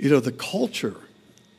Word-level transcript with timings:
You 0.00 0.08
know, 0.08 0.18
the 0.18 0.32
culture 0.32 0.96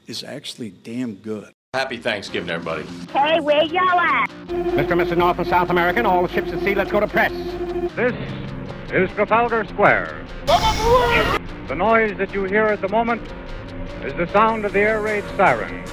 is 0.07 0.23
actually 0.23 0.71
damn 0.71 1.13
good. 1.13 1.53
Happy 1.75 1.97
Thanksgiving, 1.97 2.49
everybody. 2.49 2.81
Hey, 3.13 3.39
where 3.39 3.63
y'all 3.65 3.99
at? 3.99 4.31
Mr. 4.47 4.99
Mr. 4.99 5.15
North 5.15 5.37
and 5.37 5.47
South 5.47 5.69
American, 5.69 6.07
all 6.07 6.23
the 6.23 6.33
ships 6.33 6.51
at 6.51 6.59
sea, 6.63 6.73
let's 6.73 6.89
go 6.91 6.99
to 6.99 7.07
press. 7.07 7.31
This 7.95 8.15
is 8.91 9.11
Trafalgar 9.11 9.63
Square. 9.65 10.25
The 10.47 11.75
noise 11.75 12.17
that 12.17 12.33
you 12.33 12.45
hear 12.45 12.65
at 12.65 12.81
the 12.81 12.89
moment 12.89 13.21
is 14.03 14.15
the 14.15 14.25
sound 14.33 14.65
of 14.65 14.73
the 14.73 14.79
air 14.79 15.03
raid 15.03 15.23
siren. 15.37 15.83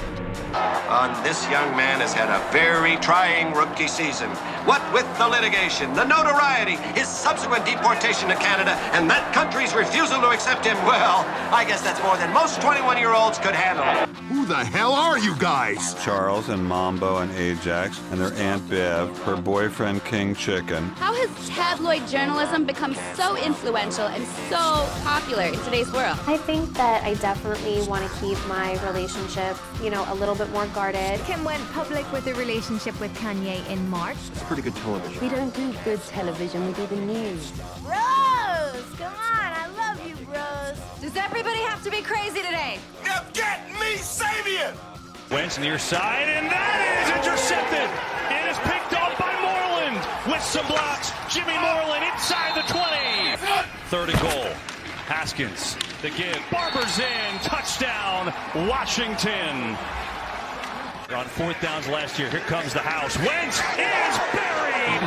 On 0.89 1.23
this 1.23 1.47
young 1.51 1.77
man 1.77 1.99
has 1.99 2.13
had 2.13 2.29
a 2.35 2.51
very 2.51 2.95
trying 2.95 3.53
rookie 3.53 3.87
season. 3.87 4.31
What 4.65 4.81
with 4.93 5.07
the 5.17 5.27
litigation, 5.27 5.93
the 5.93 6.03
notoriety, 6.03 6.75
his 6.97 7.07
subsequent 7.07 7.65
deportation 7.65 8.27
to 8.27 8.35
Canada, 8.35 8.71
and 8.93 9.09
that 9.09 9.33
country's 9.33 9.73
refusal 9.73 10.19
to 10.19 10.29
accept 10.29 10.65
him, 10.65 10.75
well, 10.85 11.23
I 11.53 11.63
guess 11.65 11.81
that's 11.81 12.01
more 12.03 12.17
than 12.17 12.33
most 12.33 12.61
21 12.61 12.97
year 12.97 13.13
olds 13.13 13.37
could 13.37 13.55
handle. 13.55 13.85
Who 14.27 14.45
the 14.45 14.57
hell 14.57 14.91
are 14.91 15.17
you 15.17 15.35
guys? 15.37 15.95
Charles 16.03 16.49
and 16.49 16.63
Mambo 16.63 17.17
and 17.17 17.31
Ajax 17.31 18.01
and 18.11 18.19
their 18.19 18.33
Aunt 18.33 18.67
Bev, 18.69 19.17
her 19.19 19.37
boyfriend 19.37 20.03
King 20.03 20.35
Chicken. 20.35 20.89
How 20.89 21.13
has 21.13 21.49
tabloid 21.49 22.05
journalism 22.07 22.65
become 22.65 22.95
so 23.15 23.37
influential 23.37 24.07
and 24.07 24.25
so 24.49 24.87
popular 25.03 25.43
in 25.43 25.59
today's 25.61 25.91
world? 25.91 26.17
I 26.27 26.37
think 26.37 26.73
that 26.73 27.03
I 27.03 27.13
definitely 27.15 27.81
want 27.87 28.09
to 28.09 28.19
keep 28.19 28.37
my 28.47 28.73
relationship, 28.85 29.57
you 29.81 29.89
know, 29.89 30.05
a 30.09 30.15
little 30.15 30.35
bit 30.35 30.49
more 30.51 30.67
guarded. 30.67 31.19
Kim 31.21 31.43
went 31.43 31.63
public 31.71 32.09
with 32.11 32.27
a 32.27 32.33
relationship 32.35 32.99
with 32.99 33.13
Kanye 33.15 33.67
in 33.69 33.89
March. 33.89 34.17
It's 34.49 34.55
pretty 34.55 34.71
good 34.71 34.81
television. 34.81 35.21
We 35.21 35.29
don't 35.29 35.53
do 35.53 35.71
good 35.85 36.01
television, 36.05 36.65
we 36.65 36.73
do 36.73 36.87
the 36.87 36.95
news. 36.95 37.51
Bros! 37.83 38.81
Come 38.97 39.13
on, 39.13 39.51
I 39.53 39.67
love 39.77 40.01
you, 40.07 40.15
bros. 40.25 40.79
Does 40.99 41.15
everybody 41.15 41.59
have 41.59 41.83
to 41.83 41.91
be 41.91 42.01
crazy 42.01 42.41
today? 42.41 42.79
Now 43.05 43.21
get 43.33 43.69
me 43.69 43.93
Sabian! 44.01 44.73
Wentz 45.29 45.59
near 45.59 45.77
side, 45.77 46.29
and 46.29 46.49
that 46.49 46.81
is 46.81 47.13
intercepted. 47.13 47.93
It 48.33 48.49
is 48.49 48.57
picked 48.65 48.97
off 48.97 49.13
by 49.21 49.29
Moreland 49.37 50.01
with 50.25 50.41
some 50.41 50.65
blocks. 50.65 51.13
Jimmy 51.29 51.53
Moreland 51.53 52.09
inside 52.11 52.57
the 52.57 52.65
20. 52.73 53.37
Third 53.93 54.09
and 54.09 54.19
goal. 54.19 54.49
Haskins, 55.05 55.77
the 56.01 56.09
give. 56.09 56.41
Barber's 56.49 56.97
in. 56.97 57.37
Touchdown, 57.45 58.33
Washington. 58.67 59.77
On 61.11 61.25
fourth 61.25 61.59
downs 61.59 61.87
last 61.87 62.19
year, 62.19 62.29
here 62.29 62.39
comes 62.41 62.71
the 62.71 62.79
house. 62.79 63.17
Wentz 63.17 63.57
is 63.57 64.15
buried. 64.29 65.01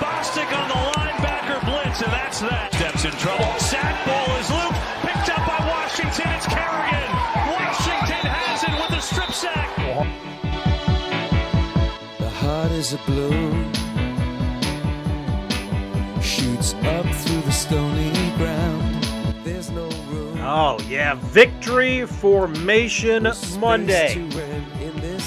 Bostic 0.00 0.48
on 0.56 0.68
the 0.68 0.80
linebacker 0.96 1.60
blitz, 1.66 2.00
and 2.00 2.10
that's 2.10 2.40
that. 2.40 2.72
Steps 2.72 3.04
in 3.04 3.10
trouble. 3.20 3.44
Sack 3.60 4.06
ball 4.06 4.36
is 4.40 4.48
looped. 4.48 4.80
Picked 5.04 5.28
up 5.36 5.44
by 5.46 5.60
Washington. 5.68 6.32
It's 6.32 6.46
Kerrigan. 6.48 7.10
Washington 7.52 8.24
has 8.24 8.64
it 8.64 8.72
with 8.80 8.96
a 8.98 9.02
strip 9.02 9.32
sack. 9.32 9.68
The 12.18 12.30
heart 12.30 12.72
is 12.72 12.94
a 12.94 12.98
blue. 13.04 13.52
Shoots 16.22 16.72
up 16.72 17.04
through 17.04 17.42
the 17.42 17.52
stony 17.52 18.10
ground. 18.38 19.04
There's 19.44 19.68
no 19.70 19.90
room. 20.08 20.38
Oh, 20.40 20.78
yeah. 20.88 21.16
Victory 21.16 22.06
Formation 22.06 23.28
Monday 23.58 24.14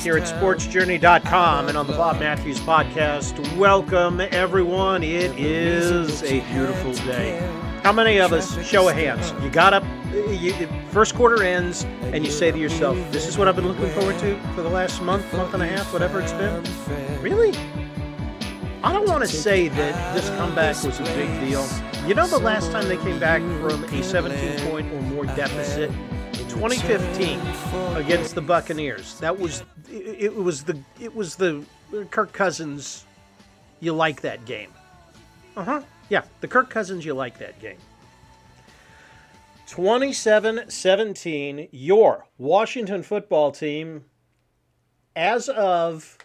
here 0.04 0.18
at 0.18 0.24
sportsjourney.com 0.24 1.68
and 1.68 1.78
on 1.78 1.88
the 1.88 1.94
Bob 1.94 2.20
Matthews 2.20 2.60
podcast. 2.60 3.58
Welcome, 3.58 4.22
everyone. 4.22 5.04
It 5.04 5.38
is 5.40 6.24
a 6.24 6.42
beautiful 6.52 6.94
day. 6.94 7.40
How 7.84 7.92
many 7.92 8.18
of 8.20 8.34
us, 8.34 8.64
show 8.66 8.90
of 8.90 8.96
hands, 8.96 9.34
you 9.44 9.50
got 9.50 9.74
up, 9.74 9.84
you, 10.14 10.54
first 10.92 11.16
quarter 11.16 11.42
ends, 11.42 11.84
and 12.02 12.26
you 12.26 12.32
say 12.32 12.52
to 12.52 12.58
yourself, 12.58 12.98
This 13.12 13.28
is 13.28 13.38
what 13.38 13.48
I've 13.48 13.56
been 13.56 13.68
looking 13.68 13.90
forward 13.90 14.18
to 14.20 14.40
for 14.56 14.62
the 14.62 14.70
last 14.70 15.02
month, 15.02 15.32
month 15.34 15.54
and 15.54 15.64
a 15.64 15.68
half, 15.68 15.92
whatever 15.94 16.22
it's 16.22 16.34
been? 16.34 16.64
Really? 17.22 17.58
I 18.84 18.94
don't 18.94 19.08
want 19.08 19.24
to 19.24 19.28
say 19.28 19.68
that 19.70 20.16
this 20.16 20.30
comeback 20.32 20.84
was 20.84 21.00
a 21.00 21.04
big 21.04 21.28
deal. 21.40 21.68
You 22.06 22.14
know, 22.14 22.28
the 22.28 22.38
last 22.38 22.72
time 22.72 22.88
they 22.88 22.98
came 22.98 23.20
back 23.20 23.42
from 23.42 23.84
a 23.84 24.04
17 24.04 24.70
point 24.70 24.92
or 24.94 25.02
more 25.02 25.26
deficit 25.26 25.92
2015 26.50 27.40
against 27.96 28.36
the 28.36 28.42
Buccaneers. 28.42 29.20
That 29.20 29.38
was 29.38 29.64
it, 29.90 30.24
it, 30.24 30.36
was 30.36 30.64
the 30.64 30.80
it 31.00 31.16
was 31.16 31.36
the 31.36 31.64
Kirk 32.10 32.34
Cousins 32.34 33.06
you 33.80 33.94
like 33.94 34.22
that 34.22 34.46
game. 34.46 34.72
Uh-huh. 35.56 35.82
Yeah, 36.10 36.24
the 36.42 36.48
Kirk 36.48 36.70
Cousins 36.70 37.06
you 37.06 37.14
like 37.14 37.38
that 37.40 37.60
game. 37.60 37.78
27-17 39.68 41.70
your 41.72 42.26
Washington 42.38 43.04
football 43.04 43.52
team 43.52 44.06
as 45.16 45.50
of 45.50 46.18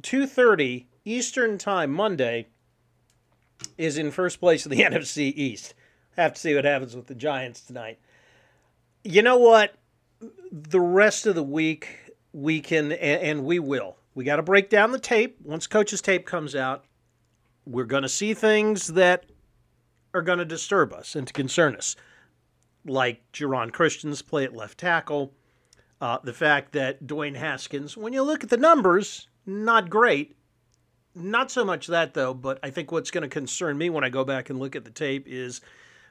2:30 0.00 0.86
Eastern 1.04 1.58
Time 1.58 1.92
Monday 1.92 2.46
is 3.76 3.98
in 3.98 4.10
first 4.10 4.40
place 4.40 4.64
in 4.64 4.70
the 4.70 4.80
NFC 4.80 5.32
East. 5.36 5.74
Have 6.16 6.34
to 6.34 6.40
see 6.40 6.54
what 6.54 6.64
happens 6.64 6.96
with 6.96 7.06
the 7.06 7.14
Giants 7.14 7.60
tonight 7.60 7.98
you 9.06 9.22
know 9.22 9.36
what? 9.38 9.74
The 10.50 10.80
rest 10.80 11.26
of 11.26 11.34
the 11.34 11.42
week, 11.42 12.12
we 12.32 12.60
can, 12.60 12.92
and, 12.92 13.22
and 13.22 13.44
we 13.44 13.58
will. 13.58 13.96
We 14.14 14.24
got 14.24 14.36
to 14.36 14.42
break 14.42 14.70
down 14.70 14.92
the 14.92 14.98
tape. 14.98 15.38
Once 15.42 15.66
coach's 15.66 16.00
tape 16.00 16.26
comes 16.26 16.54
out, 16.54 16.84
we're 17.66 17.84
going 17.84 18.02
to 18.02 18.08
see 18.08 18.34
things 18.34 18.88
that 18.88 19.26
are 20.14 20.22
going 20.22 20.38
to 20.38 20.44
disturb 20.44 20.92
us 20.92 21.14
and 21.14 21.26
to 21.26 21.32
concern 21.32 21.76
us, 21.76 21.96
like 22.86 23.20
Geron 23.32 23.72
Christian's 23.72 24.22
play 24.22 24.44
at 24.44 24.56
left 24.56 24.78
tackle, 24.78 25.32
uh, 26.00 26.18
the 26.22 26.32
fact 26.32 26.72
that 26.72 27.06
Dwayne 27.06 27.36
Haskins, 27.36 27.96
when 27.96 28.12
you 28.12 28.22
look 28.22 28.42
at 28.42 28.50
the 28.50 28.56
numbers, 28.56 29.28
not 29.44 29.90
great. 29.90 30.36
Not 31.14 31.50
so 31.50 31.64
much 31.64 31.86
that, 31.86 32.12
though, 32.14 32.34
but 32.34 32.58
I 32.62 32.70
think 32.70 32.92
what's 32.92 33.10
going 33.10 33.22
to 33.22 33.28
concern 33.28 33.78
me 33.78 33.88
when 33.88 34.04
I 34.04 34.10
go 34.10 34.24
back 34.24 34.50
and 34.50 34.58
look 34.58 34.76
at 34.76 34.84
the 34.84 34.90
tape 34.90 35.26
is 35.26 35.62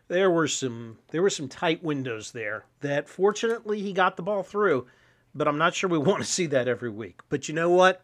there 0.07 0.29
were 0.29 0.47
some 0.47 0.97
there 1.09 1.21
were 1.21 1.29
some 1.29 1.47
tight 1.47 1.83
windows 1.83 2.31
there 2.31 2.65
that 2.81 3.09
fortunately 3.09 3.81
he 3.81 3.93
got 3.93 4.17
the 4.17 4.23
ball 4.23 4.43
through, 4.43 4.87
but 5.33 5.47
I'm 5.47 5.57
not 5.57 5.75
sure 5.75 5.89
we 5.89 5.97
want 5.99 6.21
to 6.21 6.29
see 6.29 6.45
that 6.47 6.67
every 6.67 6.89
week. 6.89 7.21
But 7.29 7.47
you 7.47 7.55
know 7.55 7.69
what? 7.69 8.01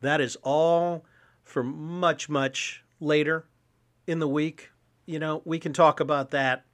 That 0.00 0.20
is 0.20 0.36
all 0.42 1.04
for 1.42 1.62
much 1.62 2.28
much 2.28 2.84
later 3.00 3.46
in 4.06 4.18
the 4.18 4.28
week. 4.28 4.70
You 5.06 5.18
know, 5.18 5.42
we 5.44 5.58
can 5.58 5.72
talk 5.72 6.00
about 6.00 6.30
that. 6.30 6.64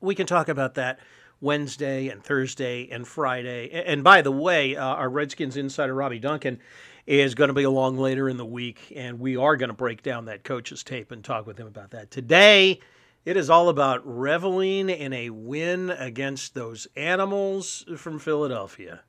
We 0.00 0.14
can 0.14 0.26
talk 0.26 0.48
about 0.48 0.74
that 0.74 0.98
Wednesday 1.40 2.08
and 2.08 2.22
Thursday 2.22 2.88
and 2.90 3.06
Friday. 3.08 3.70
And 3.70 4.04
by 4.04 4.20
the 4.22 4.32
way, 4.32 4.76
uh, 4.76 4.84
our 4.84 5.08
Redskins 5.08 5.56
insider 5.56 5.94
Robbie 5.94 6.18
Duncan 6.18 6.58
is 7.06 7.34
going 7.34 7.48
to 7.48 7.54
be 7.54 7.64
along 7.64 7.98
later 7.98 8.28
in 8.28 8.36
the 8.36 8.44
week, 8.46 8.92
and 8.96 9.20
we 9.20 9.36
are 9.36 9.56
going 9.56 9.68
to 9.68 9.74
break 9.74 10.02
down 10.02 10.24
that 10.26 10.42
coach's 10.42 10.82
tape 10.82 11.10
and 11.10 11.22
talk 11.22 11.46
with 11.46 11.58
him 11.58 11.66
about 11.66 11.90
that 11.90 12.10
today. 12.10 12.80
It 13.24 13.38
is 13.38 13.48
all 13.48 13.70
about 13.70 14.02
reveling 14.04 14.90
in 14.90 15.14
a 15.14 15.30
win 15.30 15.90
against 15.90 16.54
those 16.54 16.86
animals 16.94 17.84
from 17.96 18.18
Philadelphia. 18.18 19.00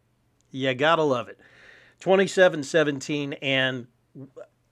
You 0.52 0.74
gotta 0.74 1.03
love 1.03 1.28
it. 1.28 1.38
27 2.00 2.64
17, 2.64 3.34
and 3.34 3.88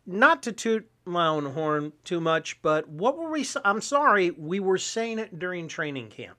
not 0.05 0.43
to 0.43 0.53
toot 0.53 0.89
my 1.05 1.27
own 1.27 1.45
horn 1.45 1.91
too 2.05 2.21
much, 2.21 2.61
but 2.61 2.87
what 2.87 3.17
were 3.17 3.29
we? 3.29 3.45
I'm 3.65 3.81
sorry, 3.81 4.31
we 4.31 4.61
were 4.61 4.77
saying 4.77 5.19
it 5.19 5.39
during 5.39 5.67
training 5.67 6.09
camp. 6.09 6.37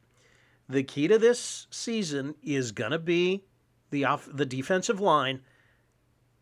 The 0.68 0.82
key 0.82 1.08
to 1.08 1.18
this 1.18 1.66
season 1.70 2.34
is 2.42 2.72
gonna 2.72 2.98
be 2.98 3.44
the 3.90 4.06
off 4.06 4.26
the 4.32 4.46
defensive 4.46 5.00
line. 5.00 5.42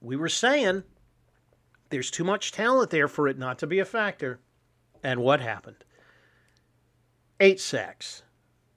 We 0.00 0.14
were 0.14 0.28
saying 0.28 0.84
there's 1.90 2.10
too 2.10 2.24
much 2.24 2.52
talent 2.52 2.90
there 2.90 3.08
for 3.08 3.26
it 3.26 3.36
not 3.36 3.58
to 3.58 3.66
be 3.66 3.80
a 3.80 3.84
factor. 3.84 4.38
And 5.02 5.20
what 5.20 5.40
happened? 5.40 5.84
Eight 7.42 7.60
sacks, 7.60 8.22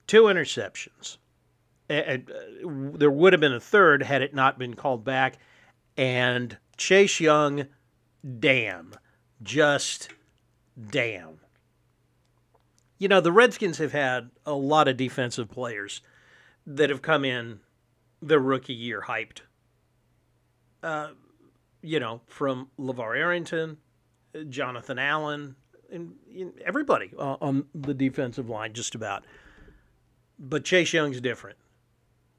two 0.06 0.24
interceptions. 0.24 1.16
And 1.88 2.30
there 2.94 3.10
would 3.10 3.32
have 3.32 3.40
been 3.40 3.52
a 3.52 3.60
third 3.60 4.02
had 4.02 4.20
it 4.20 4.34
not 4.34 4.58
been 4.58 4.74
called 4.74 5.04
back. 5.04 5.38
And 5.96 6.58
Chase 6.76 7.20
Young, 7.20 7.66
damn, 8.40 8.92
just 9.42 10.08
damn. 10.90 11.38
You 12.98 13.08
know, 13.08 13.20
the 13.20 13.32
Redskins 13.32 13.78
have 13.78 13.92
had 13.92 14.30
a 14.44 14.52
lot 14.52 14.88
of 14.88 14.96
defensive 14.96 15.48
players 15.48 16.02
that 16.66 16.90
have 16.90 17.02
come 17.02 17.24
in 17.24 17.60
the 18.20 18.40
rookie 18.40 18.72
year 18.72 19.04
hyped. 19.06 19.42
Uh, 20.82 21.10
you 21.82 22.00
know, 22.00 22.20
from 22.26 22.68
LaVar 22.78 23.16
Arrington, 23.16 23.76
Jonathan 24.48 24.98
Allen, 24.98 25.54
and, 25.90 26.14
everybody 26.64 27.12
uh, 27.18 27.36
on 27.40 27.66
the 27.74 27.94
defensive 27.94 28.48
line, 28.48 28.72
just 28.72 28.94
about. 28.94 29.24
But 30.38 30.64
Chase 30.64 30.92
Young's 30.92 31.20
different. 31.20 31.58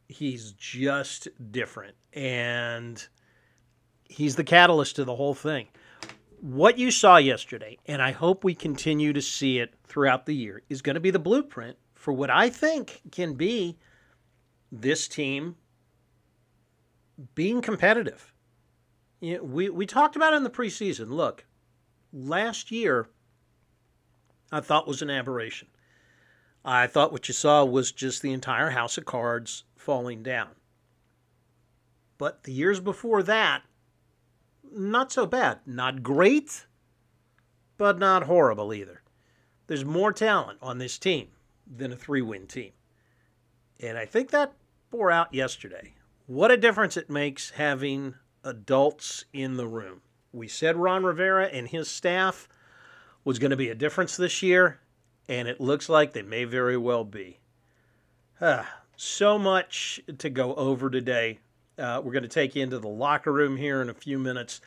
He's 0.07 0.51
just 0.53 1.27
different. 1.51 1.95
And 2.13 3.05
he's 4.05 4.35
the 4.35 4.43
catalyst 4.43 4.95
to 4.97 5.03
the 5.05 5.15
whole 5.15 5.33
thing. 5.33 5.67
What 6.39 6.77
you 6.77 6.91
saw 6.91 7.17
yesterday, 7.17 7.77
and 7.87 8.01
I 8.01 8.11
hope 8.11 8.43
we 8.43 8.53
continue 8.53 9.11
to 9.13 9.21
see 9.21 9.59
it 9.59 9.73
throughout 9.87 10.25
the 10.25 10.35
year, 10.35 10.61
is 10.69 10.81
going 10.81 10.93
to 10.93 10.99
be 10.99 11.09
the 11.09 11.19
blueprint 11.19 11.77
for 11.95 12.13
what 12.13 12.29
I 12.29 12.49
think 12.49 13.01
can 13.11 13.33
be 13.33 13.77
this 14.71 15.07
team 15.07 15.55
being 17.33 17.61
competitive. 17.61 18.33
You 19.19 19.37
know, 19.37 19.43
we, 19.43 19.69
we 19.69 19.85
talked 19.87 20.15
about 20.15 20.33
it 20.33 20.37
in 20.37 20.43
the 20.43 20.49
preseason. 20.49 21.09
Look, 21.09 21.45
last 22.13 22.69
year, 22.71 23.09
I 24.51 24.59
thought 24.61 24.87
was 24.87 25.01
an 25.01 25.09
aberration. 25.09 25.67
I 26.63 26.87
thought 26.87 27.11
what 27.11 27.27
you 27.27 27.33
saw 27.33 27.63
was 27.63 27.91
just 27.91 28.21
the 28.21 28.33
entire 28.33 28.71
house 28.71 28.97
of 28.97 29.05
cards 29.05 29.63
falling 29.75 30.23
down. 30.23 30.49
But 32.17 32.43
the 32.43 32.51
years 32.51 32.79
before 32.79 33.23
that, 33.23 33.63
not 34.71 35.11
so 35.11 35.25
bad. 35.25 35.59
Not 35.65 36.03
great, 36.03 36.65
but 37.77 37.99
not 37.99 38.23
horrible 38.23 38.73
either. 38.73 39.01
There's 39.67 39.85
more 39.85 40.11
talent 40.11 40.59
on 40.61 40.77
this 40.77 40.97
team 40.97 41.29
than 41.65 41.91
a 41.91 41.97
three 41.97 42.21
win 42.21 42.47
team. 42.47 42.71
And 43.79 43.97
I 43.97 44.05
think 44.05 44.31
that 44.31 44.53
bore 44.89 45.11
out 45.11 45.33
yesterday. 45.33 45.93
What 46.25 46.51
a 46.51 46.57
difference 46.57 46.97
it 46.97 47.09
makes 47.09 47.51
having 47.51 48.15
adults 48.43 49.25
in 49.31 49.57
the 49.57 49.67
room. 49.67 50.01
We 50.31 50.47
said 50.47 50.75
Ron 50.75 51.03
Rivera 51.03 51.45
and 51.45 51.67
his 51.67 51.89
staff 51.89 52.47
was 53.27 53.39
going 53.39 53.51
to 53.51 53.57
be 53.57 53.67
a 53.67 53.75
difference 53.75 54.15
this 54.15 54.41
year, 54.41 54.79
and 55.27 55.49
it 55.49 55.59
looks 55.59 55.89
like 55.89 56.13
they 56.13 56.21
may 56.21 56.45
very 56.45 56.77
well 56.77 57.03
be. 57.03 57.37
Ah, 58.39 58.65
so 58.95 59.37
much 59.37 59.99
to 60.19 60.29
go 60.29 60.55
over 60.55 60.89
today. 60.89 61.37
Uh, 61.77 62.01
we're 62.01 62.13
going 62.13 62.23
to 62.23 62.29
take 62.29 62.55
you 62.55 62.63
into 62.63 62.79
the 62.79 62.87
locker 62.87 63.33
room 63.33 63.57
here 63.57 63.81
in 63.81 63.89
a 63.89 63.93
few 63.93 64.17
minutes. 64.17 64.61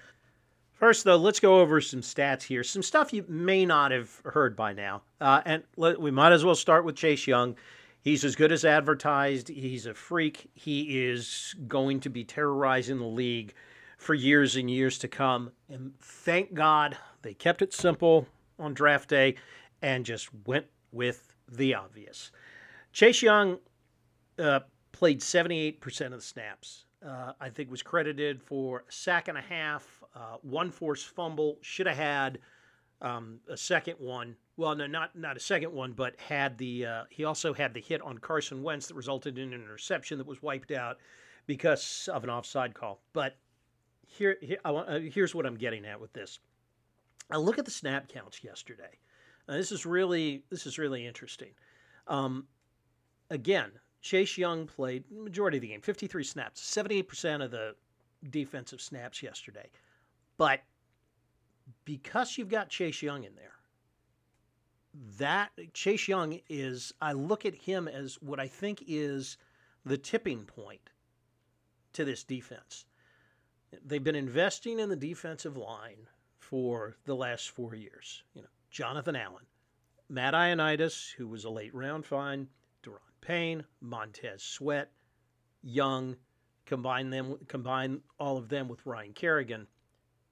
First, 0.74 1.04
though, 1.04 1.16
let's 1.16 1.40
go 1.40 1.58
over 1.58 1.80
some 1.80 2.02
stats 2.02 2.42
here. 2.42 2.62
Some 2.62 2.82
stuff 2.82 3.14
you 3.14 3.24
may 3.28 3.64
not 3.64 3.92
have 3.92 4.20
heard 4.26 4.56
by 4.56 4.74
now. 4.74 5.00
Uh, 5.22 5.40
and 5.46 5.62
let, 5.78 5.98
we 5.98 6.10
might 6.10 6.32
as 6.32 6.44
well 6.44 6.54
start 6.54 6.84
with 6.84 6.96
Chase 6.96 7.26
Young. 7.26 7.56
He's 8.02 8.26
as 8.26 8.36
good 8.36 8.52
as 8.52 8.66
advertised. 8.66 9.48
He's 9.48 9.86
a 9.86 9.94
freak. 9.94 10.50
He 10.52 11.06
is 11.06 11.54
going 11.66 12.00
to 12.00 12.10
be 12.10 12.24
terrorizing 12.24 12.98
the 12.98 13.06
league 13.06 13.54
for 13.96 14.12
years 14.12 14.56
and 14.56 14.70
years 14.70 14.98
to 14.98 15.08
come. 15.08 15.50
And 15.70 15.98
thank 15.98 16.52
God 16.52 16.98
they 17.22 17.32
kept 17.32 17.62
it 17.62 17.72
simple 17.72 18.26
on 18.60 18.74
draft 18.74 19.08
day 19.08 19.36
and 19.82 20.04
just 20.04 20.28
went 20.46 20.66
with 20.92 21.34
the 21.50 21.74
obvious. 21.74 22.30
Chase 22.92 23.22
Young 23.22 23.58
uh, 24.38 24.60
played 24.92 25.20
78% 25.20 26.06
of 26.06 26.12
the 26.12 26.20
snaps. 26.20 26.84
Uh, 27.04 27.32
I 27.40 27.48
think 27.48 27.70
was 27.70 27.82
credited 27.82 28.42
for 28.42 28.84
a 28.88 28.92
sack 28.92 29.28
and 29.28 29.38
a 29.38 29.40
half, 29.40 30.02
uh, 30.14 30.36
one 30.42 30.70
forced 30.70 31.06
fumble. 31.06 31.56
Should 31.62 31.86
have 31.86 31.96
had 31.96 32.38
um, 33.00 33.40
a 33.48 33.56
second 33.56 33.94
one. 33.98 34.36
Well, 34.58 34.74
no, 34.74 34.86
not 34.86 35.16
not 35.16 35.34
a 35.34 35.40
second 35.40 35.72
one, 35.72 35.92
but 35.92 36.20
had 36.20 36.58
the 36.58 36.84
uh, 36.84 37.04
he 37.08 37.24
also 37.24 37.54
had 37.54 37.72
the 37.72 37.80
hit 37.80 38.02
on 38.02 38.18
Carson 38.18 38.62
Wentz 38.62 38.88
that 38.88 38.94
resulted 38.94 39.38
in 39.38 39.54
an 39.54 39.62
interception 39.62 40.18
that 40.18 40.26
was 40.26 40.42
wiped 40.42 40.72
out 40.72 40.98
because 41.46 42.08
of 42.12 42.22
an 42.22 42.28
offside 42.28 42.74
call. 42.74 43.00
But 43.14 43.38
here, 44.06 44.36
here 44.42 44.58
want, 44.64 44.88
uh, 44.88 44.98
here's 44.98 45.34
what 45.34 45.46
I'm 45.46 45.56
getting 45.56 45.86
at 45.86 46.00
with 46.00 46.12
this. 46.12 46.38
I 47.30 47.36
look 47.36 47.58
at 47.58 47.64
the 47.64 47.70
snap 47.70 48.08
counts 48.08 48.42
yesterday. 48.42 48.98
this 49.46 49.72
is 49.72 49.86
really 49.86 50.44
this 50.50 50.66
is 50.66 50.78
really 50.78 51.06
interesting. 51.06 51.50
Um, 52.06 52.46
again, 53.30 53.70
Chase 54.00 54.36
Young 54.36 54.66
played 54.66 55.04
majority 55.10 55.58
of 55.58 55.62
the 55.62 55.68
game, 55.68 55.80
53 55.80 56.24
snaps, 56.24 56.60
78% 56.60 57.44
of 57.44 57.50
the 57.50 57.74
defensive 58.30 58.80
snaps 58.80 59.22
yesterday. 59.22 59.70
But 60.36 60.60
because 61.84 62.36
you've 62.36 62.48
got 62.48 62.68
Chase 62.68 63.02
Young 63.02 63.24
in 63.24 63.34
there, 63.34 63.52
that 65.18 65.50
Chase 65.72 66.08
Young 66.08 66.40
is 66.48 66.92
I 67.00 67.12
look 67.12 67.46
at 67.46 67.54
him 67.54 67.86
as 67.86 68.16
what 68.20 68.40
I 68.40 68.48
think 68.48 68.82
is 68.86 69.36
the 69.84 69.98
tipping 69.98 70.44
point 70.44 70.90
to 71.92 72.04
this 72.04 72.24
defense. 72.24 72.86
They've 73.84 74.02
been 74.02 74.16
investing 74.16 74.80
in 74.80 74.88
the 74.88 74.96
defensive 74.96 75.56
line 75.56 76.08
for 76.50 76.96
the 77.04 77.14
last 77.14 77.50
four 77.50 77.76
years. 77.76 78.24
You 78.34 78.42
know, 78.42 78.48
Jonathan 78.70 79.14
Allen, 79.14 79.46
Matt 80.08 80.34
Ioannidis, 80.34 81.14
who 81.14 81.28
was 81.28 81.44
a 81.44 81.50
late 81.50 81.72
round 81.72 82.04
find, 82.04 82.48
Daron 82.82 82.98
Payne, 83.20 83.64
Montez 83.80 84.42
Sweat, 84.42 84.90
Young, 85.62 86.16
combine 86.66 87.10
them 87.10 87.36
combine 87.46 88.00
all 88.18 88.36
of 88.36 88.48
them 88.48 88.66
with 88.66 88.84
Ryan 88.84 89.12
Kerrigan, 89.12 89.68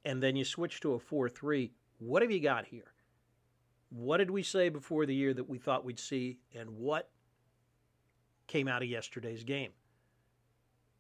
and 0.05 0.20
then 0.20 0.35
you 0.35 0.44
switch 0.44 0.81
to 0.81 0.94
a 0.94 0.99
4-3. 0.99 1.70
What 1.99 2.23
have 2.23 2.32
you 2.32 2.41
got 2.41 2.67
here? 2.67 2.93
What 3.91 4.17
did 4.17 4.31
we 4.31 4.43
say 4.43 4.69
before 4.70 5.06
the 5.06 5.15
year 5.15 5.32
that 5.35 5.49
we 5.49 5.59
thought 5.59 5.85
we'd 5.85 6.00
see 6.00 6.41
and 6.55 6.70
what 6.70 7.11
came 8.49 8.67
out 8.67 8.82
of 8.82 8.88
yesterday's 8.88 9.44
game? 9.44 9.70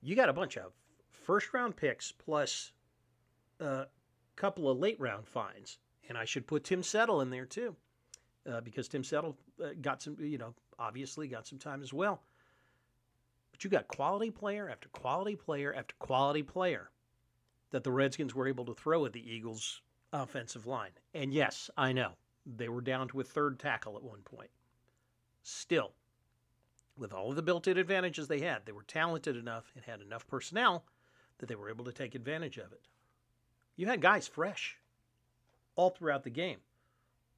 You 0.00 0.14
got 0.14 0.28
a 0.28 0.32
bunch 0.32 0.56
of 0.56 0.72
first 1.10 1.52
round 1.52 1.76
picks 1.76 2.12
plus 2.12 2.72
a 3.60 3.86
couple 4.38 4.70
of 4.70 4.78
late 4.78 4.98
round 5.00 5.26
finds. 5.26 5.78
And 6.08 6.16
I 6.16 6.24
should 6.24 6.46
put 6.46 6.64
Tim 6.64 6.82
Settle 6.82 7.20
in 7.20 7.30
there 7.30 7.44
too, 7.44 7.76
uh, 8.50 8.60
because 8.62 8.88
Tim 8.88 9.04
Settle 9.04 9.36
uh, 9.62 9.70
got 9.80 10.00
some, 10.00 10.16
you 10.20 10.38
know, 10.38 10.54
obviously 10.78 11.28
got 11.28 11.46
some 11.46 11.58
time 11.58 11.82
as 11.82 11.92
well. 11.92 12.22
But 13.50 13.64
you 13.64 13.70
got 13.70 13.88
quality 13.88 14.30
player 14.30 14.70
after 14.70 14.88
quality 14.88 15.36
player 15.36 15.74
after 15.74 15.94
quality 15.98 16.42
player 16.42 16.90
that 17.70 17.84
the 17.84 17.90
Redskins 17.90 18.34
were 18.34 18.48
able 18.48 18.64
to 18.66 18.74
throw 18.74 19.04
at 19.04 19.12
the 19.12 19.30
Eagles' 19.30 19.82
offensive 20.12 20.66
line. 20.66 20.92
And 21.12 21.34
yes, 21.34 21.68
I 21.76 21.92
know 21.92 22.12
they 22.46 22.68
were 22.68 22.80
down 22.80 23.08
to 23.08 23.20
a 23.20 23.24
third 23.24 23.58
tackle 23.58 23.96
at 23.96 24.02
one 24.02 24.22
point. 24.22 24.50
Still, 25.42 25.92
with 26.96 27.12
all 27.12 27.30
of 27.30 27.36
the 27.36 27.42
built 27.42 27.68
in 27.68 27.76
advantages 27.76 28.28
they 28.28 28.40
had, 28.40 28.64
they 28.64 28.72
were 28.72 28.84
talented 28.84 29.36
enough 29.36 29.72
and 29.74 29.84
had 29.84 30.00
enough 30.00 30.26
personnel 30.26 30.84
that 31.38 31.46
they 31.46 31.54
were 31.54 31.68
able 31.68 31.84
to 31.84 31.92
take 31.92 32.14
advantage 32.14 32.56
of 32.56 32.72
it. 32.72 32.82
You 33.78 33.86
had 33.86 34.00
guys 34.00 34.26
fresh 34.26 34.76
all 35.76 35.90
throughout 35.90 36.24
the 36.24 36.30
game. 36.30 36.58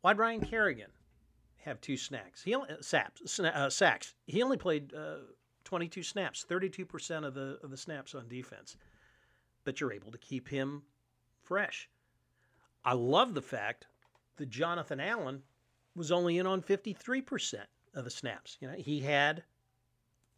Why'd 0.01 0.17
Ryan 0.17 0.41
Kerrigan 0.41 0.91
have 1.59 1.83
two 1.83 1.99
snacks? 1.99 2.43
He 2.43 2.55
only, 2.55 2.71
uh, 2.71 2.77
saps, 2.81 3.39
uh, 3.39 3.69
sacks. 3.69 4.15
He 4.27 4.43
only 4.43 4.57
played 4.57 4.95
uh, 4.95 5.17
22 5.65 6.03
snaps, 6.03 6.47
32% 6.49 7.27
of 7.27 7.35
the 7.35 7.59
of 7.63 7.71
the 7.71 7.77
snaps 7.77 8.15
on 8.15 8.27
defense. 8.27 8.79
But 9.65 9.81
you're 9.81 9.93
able 9.93 10.11
to 10.13 10.19
keep 10.19 10.49
him 10.49 10.83
fresh. 11.43 11.91
I 12.87 12.95
love 12.95 13.35
the 13.35 13.43
fact 13.43 13.87
that 14.39 14.49
Jonathan 14.49 14.99
Allen 14.99 15.43
was 15.95 16.11
only 16.11 16.39
in 16.39 16.47
on 16.47 16.63
53% 16.63 17.57
of 17.93 18.05
the 18.05 18.11
snaps. 18.11 18.57
You 18.61 18.69
know, 18.69 18.75
he 18.79 19.01
had 19.01 19.45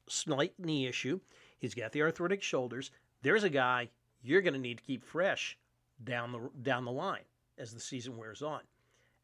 slight 0.09 0.55
knee 0.59 0.89
issue. 0.89 1.21
He's 1.61 1.75
got 1.75 1.93
the 1.93 2.03
arthritic 2.03 2.43
shoulders. 2.43 2.91
There's 3.23 3.44
a 3.44 3.49
guy 3.49 3.91
you're 4.21 4.43
going 4.43 4.55
to 4.55 4.59
need 4.59 4.79
to 4.79 4.85
keep 4.85 5.05
fresh 5.05 5.56
down 6.05 6.32
the 6.32 6.51
down 6.63 6.85
the 6.85 6.93
line 6.93 7.25
as 7.59 7.73
the 7.73 7.81
season 7.81 8.17
wears 8.17 8.43
on. 8.43 8.61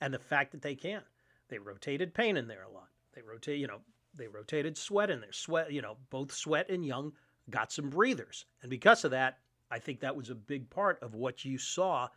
And 0.01 0.13
the 0.15 0.19
fact 0.19 0.53
that 0.53 0.63
they 0.63 0.75
can. 0.75 1.03
They 1.49 1.59
rotated 1.59 2.15
Payne 2.15 2.37
in 2.37 2.47
there 2.47 2.63
a 2.63 2.71
lot. 2.71 2.89
They 3.15 3.23
rotate, 3.23 3.59
you 3.59 3.67
know, 3.67 3.81
they 4.15 4.29
rotated 4.29 4.77
Sweat 4.77 5.11
in 5.11 5.21
there. 5.21 5.33
Sweat, 5.33 5.73
you 5.73 5.83
know, 5.83 5.97
both 6.11 6.33
Sweat 6.33 6.69
and 6.69 6.85
Young 6.85 7.13
got 7.51 7.73
some 7.73 7.89
breathers. 7.89 8.45
And 8.63 8.71
because 8.71 9.05
of 9.05 9.11
that, 9.13 9.39
I 9.71 9.79
think 9.79 10.01
that 10.01 10.17
was 10.17 10.31
a 10.31 10.35
big 10.35 10.69
part 10.71 11.03
of 11.03 11.15
what 11.15 11.45
you 11.45 11.59
saw 11.59 12.09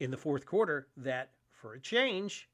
in 0.00 0.10
the 0.10 0.16
fourth 0.16 0.46
quarter 0.46 0.88
that 0.96 1.32
for 1.50 1.74
a 1.74 1.80
change, 1.80 2.48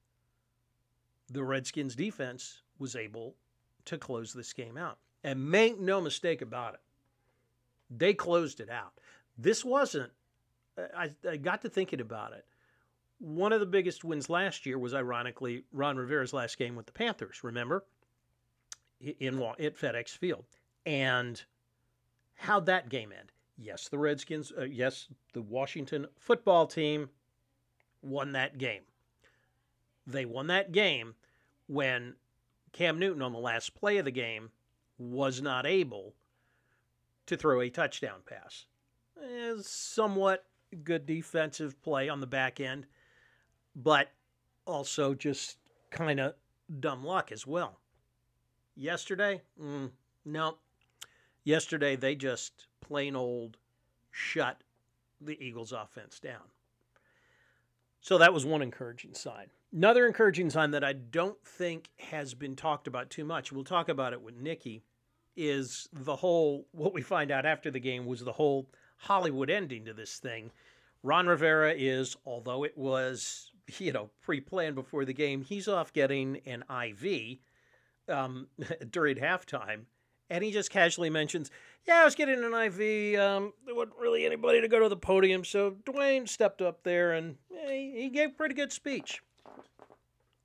the 1.31 1.43
Redskins 1.43 1.95
defense 1.95 2.63
was 2.79 2.97
able 2.97 3.37
to 3.85 3.99
close 3.99 4.33
this 4.33 4.53
game 4.53 4.77
out. 4.77 4.99
And 5.25 5.51
make 5.51 5.79
no 5.79 6.01
mistake 6.01 6.43
about 6.43 6.75
it, 6.75 6.81
they 7.91 8.15
closed 8.15 8.61
it 8.61 8.71
out. 8.71 8.93
This 9.39 9.65
wasn't, 9.65 10.13
I, 10.79 11.11
I 11.29 11.37
got 11.37 11.63
to 11.63 11.69
thinking 11.69 12.01
about 12.01 12.33
it. 12.33 12.45
One 13.19 13.53
of 13.53 13.61
the 13.61 13.67
biggest 13.67 14.05
wins 14.05 14.29
last 14.29 14.67
year 14.67 14.79
was 14.79 14.95
ironically 14.95 15.65
Ron 15.73 15.97
Rivera's 15.97 16.33
last 16.33 16.59
game 16.59 16.77
with 16.77 16.87
the 16.87 16.93
Panthers, 16.93 17.43
remember? 17.43 17.85
In 19.01 19.43
at 19.43 19.77
FedEx 19.77 20.11
Field. 20.11 20.45
And 20.85 21.43
how'd 22.35 22.67
that 22.67 22.89
game 22.89 23.13
end? 23.19 23.33
Yes, 23.59 23.89
the 23.89 23.99
Redskins, 23.99 24.53
uh, 24.59 24.65
yes, 24.65 25.09
the 25.33 25.41
Washington 25.41 26.07
football 26.19 26.67
team 26.67 27.09
won 28.03 28.33
that 28.33 28.59
game. 28.59 28.83
They 30.07 30.27
won 30.27 30.47
that 30.49 30.73
game 30.73 31.15
when 31.67 32.15
Cam 32.73 32.99
Newton, 32.99 33.23
on 33.23 33.33
the 33.33 33.39
last 33.39 33.75
play 33.75 33.97
of 33.97 34.05
the 34.05 34.11
game, 34.11 34.51
was 34.99 35.41
not 35.41 35.67
able 35.67 36.15
to 37.27 37.37
throw 37.37 37.61
a 37.61 37.71
touchdown 37.71 38.21
pass. 38.27 38.67
It's 39.19 39.71
somewhat 39.71 40.45
good 40.85 41.07
defensive 41.07 41.81
play 41.83 42.09
on 42.09 42.21
the 42.21 42.27
back 42.27 42.61
end, 42.61 42.87
but 43.75 44.09
also 44.67 45.15
just 45.15 45.59
kind 45.91 46.21
of 46.21 46.35
dumb 46.81 47.05
luck 47.05 47.33
as 47.33 47.47
well. 47.47 47.79
Yesterday, 48.75 49.43
mm, 49.61 49.91
no. 50.25 50.59
Yesterday, 51.45 51.97
they 51.97 52.15
just 52.15 52.67
plain 52.81 53.17
old 53.17 53.57
shut 54.11 54.63
the 55.21 55.43
Eagles' 55.43 55.73
offense 55.73 56.19
down. 56.21 56.43
So 58.01 58.19
that 58.19 58.33
was 58.33 58.45
one 58.45 58.63
encouraging 58.63 59.15
sign. 59.15 59.47
Another 59.73 60.07
encouraging 60.07 60.51
sign 60.51 60.71
that 60.73 60.85
I 60.85 60.93
don't 60.93 61.43
think 61.45 61.91
has 61.99 62.35
been 62.35 62.57
talked 62.57 62.87
about 62.87 63.11
too 63.11 63.25
much, 63.25 63.53
we'll 63.53 63.65
talk 63.65 63.89
about 63.89 64.13
it 64.13 64.23
with 64.23 64.37
Nicki, 64.37 64.85
is 65.37 65.89
the 65.93 66.17
whole, 66.17 66.67
what 66.73 66.95
we 66.95 67.03
find 67.03 67.31
out 67.31 67.45
after 67.45 67.71
the 67.71 67.81
game 67.81 68.07
was 68.07 68.21
the 68.21 68.33
whole 68.33 68.71
Hollywood 68.97 69.51
ending 69.51 69.85
to 69.85 69.93
this 69.93 70.19
thing. 70.19 70.51
Ron 71.03 71.27
Rivera 71.27 71.73
is, 71.77 72.17
although 72.27 72.65
it 72.65 72.77
was, 72.77 73.51
you 73.79 73.93
know, 73.93 74.11
pre 74.23 74.41
planned 74.41 74.75
before 74.75 75.05
the 75.05 75.13
game, 75.13 75.43
he's 75.43 75.69
off 75.69 75.93
getting 75.93 76.41
an 76.47 76.65
IV 76.71 77.39
um, 78.09 78.49
during 78.91 79.17
halftime. 79.17 79.83
And 80.29 80.43
he 80.43 80.51
just 80.51 80.71
casually 80.71 81.09
mentions, 81.09 81.53
Yeah, 81.87 82.01
I 82.01 82.05
was 82.05 82.17
getting 82.17 82.43
an 82.43 82.53
IV. 82.53 83.21
Um, 83.21 83.53
there 83.65 83.77
wasn't 83.77 83.97
really 84.01 84.27
anybody 84.27 84.61
to 84.61 84.67
go 84.67 84.81
to 84.81 84.89
the 84.89 84.97
podium. 84.97 85.45
So 85.45 85.77
Dwayne 85.85 86.29
stepped 86.29 86.61
up 86.61 86.83
there 86.83 87.13
and 87.13 87.37
eh, 87.57 87.93
he 87.95 88.09
gave 88.09 88.31
a 88.31 88.33
pretty 88.33 88.57
good 88.57 88.73
speech. 88.73 89.23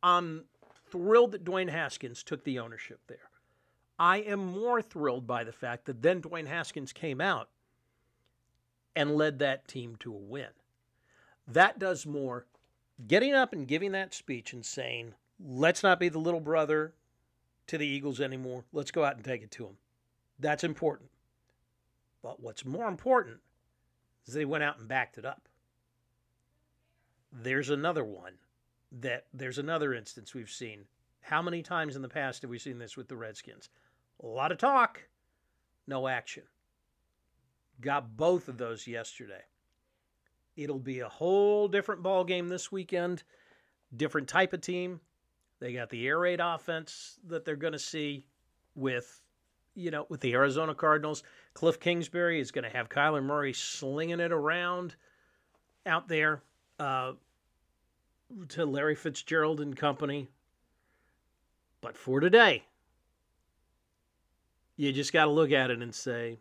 I'm 0.04 0.46
thrilled 0.92 1.32
that 1.32 1.44
Dwayne 1.44 1.70
Haskins 1.70 2.22
took 2.22 2.44
the 2.44 2.60
ownership 2.60 3.00
there. 3.08 3.30
I 3.98 4.18
am 4.18 4.40
more 4.40 4.82
thrilled 4.82 5.26
by 5.26 5.44
the 5.44 5.52
fact 5.52 5.86
that 5.86 6.02
then 6.02 6.22
Dwayne 6.22 6.48
Haskins 6.48 6.92
came 6.92 7.22
out 7.22 7.50
and 8.96 9.16
led 9.16 9.40
that 9.40 9.68
team 9.68 9.96
to 10.00 10.14
a 10.14 10.18
win. 10.18 10.48
That 11.48 11.80
does 11.80 12.06
more. 12.06 12.46
Getting 13.08 13.34
up 13.34 13.54
and 13.54 13.68
giving 13.68 13.94
that 13.94 14.14
speech 14.14 14.54
and 14.54 14.66
saying, 14.66 15.14
let's 15.40 15.84
not 15.84 16.00
be 16.00 16.10
the 16.10 16.20
little 16.20 16.40
brother 16.40 16.94
to 17.68 17.78
the 17.78 17.88
Eagles 17.88 18.20
anymore. 18.20 18.64
Let's 18.72 18.92
go 18.92 19.04
out 19.04 19.16
and 19.16 19.26
take 19.26 19.42
it 19.42 19.52
to 19.52 19.64
them. 19.64 19.78
That's 20.40 20.64
important. 20.64 21.10
But 22.22 22.40
what's 22.42 22.66
more 22.66 22.88
important 22.88 23.38
is 24.28 24.34
they 24.34 24.46
went 24.46 24.64
out 24.64 24.78
and 24.80 24.88
backed 24.88 25.18
it 25.18 25.26
up. 25.26 25.48
There's 27.32 27.70
another 27.70 28.04
one 28.04 28.34
that 28.92 29.26
there's 29.34 29.58
another 29.58 29.94
instance 29.94 30.34
we've 30.34 30.50
seen. 30.50 30.86
How 31.22 31.42
many 31.42 31.62
times 31.62 31.96
in 31.96 32.02
the 32.02 32.10
past 32.10 32.42
have 32.42 32.52
we 32.52 32.60
seen 32.60 32.78
this 32.78 32.98
with 32.98 33.08
the 33.08 33.16
Redskins? 33.16 33.70
A 34.22 34.28
lot 34.28 34.52
of 34.52 34.58
talk, 34.58 35.08
no 35.88 36.08
action. 36.08 36.44
Got 37.82 38.16
both 38.16 38.48
of 38.48 38.58
those 38.58 38.88
yesterday. 38.88 39.44
It'll 40.56 40.80
be 40.80 41.00
a 41.00 41.10
whole 41.10 41.68
different 41.68 42.04
ball 42.04 42.24
game 42.24 42.48
this 42.48 42.72
weekend. 42.72 43.24
Different 43.96 44.28
type 44.28 44.54
of 44.54 44.62
team. 44.62 45.00
They 45.60 45.74
got 45.74 45.90
the 45.90 46.08
air 46.08 46.20
raid 46.20 46.40
offense 46.42 47.20
that 47.28 47.46
they're 47.46 47.56
going 47.56 47.74
to 47.74 47.80
see 47.80 48.26
with, 48.76 49.22
you 49.76 49.92
know, 49.92 50.06
with 50.10 50.22
the 50.22 50.34
Arizona 50.34 50.76
Cardinals. 50.76 51.24
Cliff 51.54 51.80
Kingsbury 51.80 52.40
is 52.40 52.52
going 52.52 52.64
to 52.64 52.76
have 52.76 52.90
Kyler 52.90 53.24
Murray 53.24 53.54
slinging 53.54 54.20
it 54.20 54.32
around 54.32 54.96
out 55.86 56.08
there 56.08 56.42
uh, 56.80 57.14
to 58.50 58.66
Larry 58.66 58.96
Fitzgerald 58.96 59.60
and 59.60 59.76
company. 59.76 60.30
But 61.82 61.98
for 61.98 62.20
today, 62.20 62.64
you 64.78 64.92
just 64.94 65.14
got 65.14 65.26
to 65.26 65.32
look 65.32 65.52
at 65.52 65.72
it 65.72 65.82
and 65.82 65.94
say, 65.94 66.40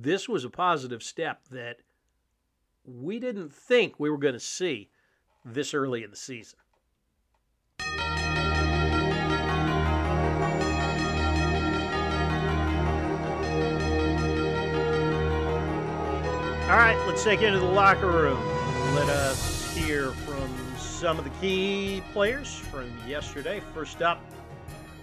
this 0.00 0.28
was 0.28 0.44
a 0.44 0.50
positive 0.50 1.02
step 1.02 1.48
that 1.50 1.78
we 2.84 3.18
didn't 3.18 3.52
think 3.52 3.98
we 3.98 4.10
were 4.10 4.18
going 4.18 4.34
to 4.34 4.40
see 4.40 4.90
this 5.44 5.72
early 5.72 6.02
in 6.02 6.10
the 6.10 6.16
season. 6.16 6.58
All 16.64 16.80
right, 16.80 16.96
let's 17.06 17.22
take 17.22 17.42
it 17.42 17.46
into 17.46 17.60
the 17.60 17.66
locker 17.66 18.10
room. 18.10 18.42
Let 18.94 19.08
us 19.08 19.74
hear 19.76 20.10
from 20.12 20.50
some 20.76 21.18
of 21.18 21.24
the 21.24 21.30
key 21.40 22.02
players 22.12 22.54
from 22.54 22.90
yesterday. 23.06 23.62
First 23.74 24.02
up, 24.02 24.20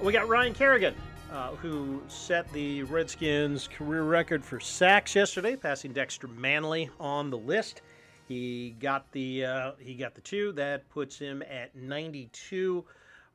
we 0.01 0.11
got 0.11 0.27
Ryan 0.27 0.53
Kerrigan, 0.53 0.95
uh, 1.31 1.55
who 1.55 2.01
set 2.07 2.51
the 2.51 2.83
Redskins' 2.83 3.67
career 3.67 4.03
record 4.03 4.43
for 4.43 4.59
sacks 4.59 5.15
yesterday, 5.15 5.55
passing 5.55 5.93
Dexter 5.93 6.27
Manley 6.27 6.89
on 6.99 7.29
the 7.29 7.37
list. 7.37 7.81
He 8.27 8.75
got 8.79 9.11
the 9.11 9.45
uh, 9.45 9.71
he 9.79 9.95
got 9.95 10.15
the 10.15 10.21
two. 10.21 10.51
That 10.53 10.89
puts 10.89 11.17
him 11.17 11.41
at 11.43 11.75
92 11.75 12.85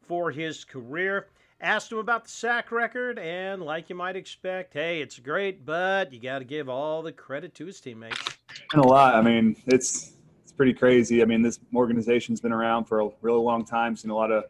for 0.06 0.30
his 0.30 0.64
career. 0.64 1.28
Asked 1.60 1.92
him 1.92 1.98
about 1.98 2.24
the 2.24 2.30
sack 2.30 2.70
record, 2.70 3.18
and 3.18 3.62
like 3.62 3.88
you 3.88 3.96
might 3.96 4.14
expect, 4.14 4.74
hey, 4.74 5.00
it's 5.00 5.18
great, 5.18 5.64
but 5.64 6.12
you 6.12 6.20
got 6.20 6.40
to 6.40 6.44
give 6.44 6.68
all 6.68 7.02
the 7.02 7.12
credit 7.12 7.54
to 7.54 7.66
his 7.66 7.80
teammates. 7.80 8.20
And 8.72 8.84
a 8.84 8.86
lot. 8.86 9.14
I 9.14 9.22
mean, 9.22 9.56
it's 9.66 10.12
it's 10.42 10.52
pretty 10.52 10.74
crazy. 10.74 11.22
I 11.22 11.24
mean, 11.24 11.42
this 11.42 11.58
organization's 11.74 12.40
been 12.40 12.52
around 12.52 12.84
for 12.84 13.00
a 13.00 13.08
really 13.22 13.40
long 13.40 13.64
time. 13.64 13.96
Seen 13.96 14.10
a 14.10 14.14
lot 14.14 14.30
of 14.30 14.44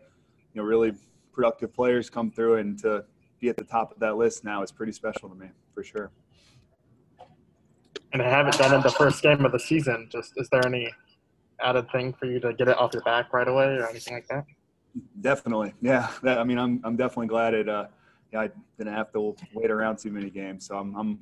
you 0.52 0.60
know 0.60 0.66
really 0.66 0.94
productive 1.32 1.72
players 1.72 2.10
come 2.10 2.30
through, 2.30 2.56
and 2.56 2.78
to 2.80 3.04
be 3.40 3.48
at 3.48 3.56
the 3.56 3.64
top 3.64 3.92
of 3.92 3.98
that 4.00 4.16
list 4.16 4.44
now 4.44 4.62
is 4.62 4.72
pretty 4.72 4.92
special 4.92 5.28
to 5.28 5.34
me 5.34 5.48
for 5.74 5.82
sure. 5.82 6.10
And 8.12 8.22
I 8.22 8.28
haven't 8.28 8.56
done 8.56 8.78
it 8.78 8.82
the 8.82 8.90
first 8.90 9.22
game 9.22 9.44
of 9.44 9.52
the 9.52 9.58
season. 9.58 10.08
Just 10.10 10.32
is 10.36 10.48
there 10.50 10.64
any 10.66 10.90
added 11.60 11.90
thing 11.90 12.12
for 12.12 12.26
you 12.26 12.40
to 12.40 12.52
get 12.52 12.68
it 12.68 12.76
off 12.78 12.92
your 12.92 13.02
back 13.02 13.32
right 13.32 13.48
away 13.48 13.76
or 13.76 13.88
anything 13.88 14.14
like 14.14 14.28
that? 14.28 14.44
Definitely, 15.20 15.74
yeah. 15.82 16.10
That, 16.22 16.38
I 16.38 16.44
mean, 16.44 16.58
I'm 16.58 16.80
I'm 16.84 16.96
definitely 16.96 17.26
glad 17.26 17.52
it. 17.52 17.68
Uh, 17.68 17.86
yeah, 18.32 18.40
I 18.40 18.50
didn't 18.78 18.94
have 18.94 19.12
to 19.12 19.36
wait 19.54 19.70
around 19.70 19.98
too 19.98 20.10
many 20.10 20.30
games, 20.30 20.66
so 20.66 20.78
I'm 20.78 20.94
I'm 20.96 21.18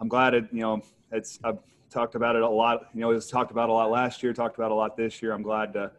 I'm 0.00 0.08
glad 0.08 0.34
it. 0.34 0.48
You 0.52 0.60
know, 0.60 0.82
it's 1.10 1.38
I've 1.42 1.58
talked 1.88 2.14
about 2.14 2.36
it 2.36 2.42
a 2.42 2.48
lot. 2.48 2.88
You 2.92 3.00
know, 3.00 3.10
it 3.10 3.14
was 3.14 3.30
talked 3.30 3.50
about 3.50 3.70
a 3.70 3.72
lot 3.72 3.90
last 3.90 4.22
year, 4.22 4.32
talked 4.32 4.58
about 4.58 4.70
a 4.70 4.74
lot 4.74 4.96
this 4.96 5.22
year. 5.22 5.32
I'm 5.32 5.42
glad 5.42 5.72
to 5.74 5.90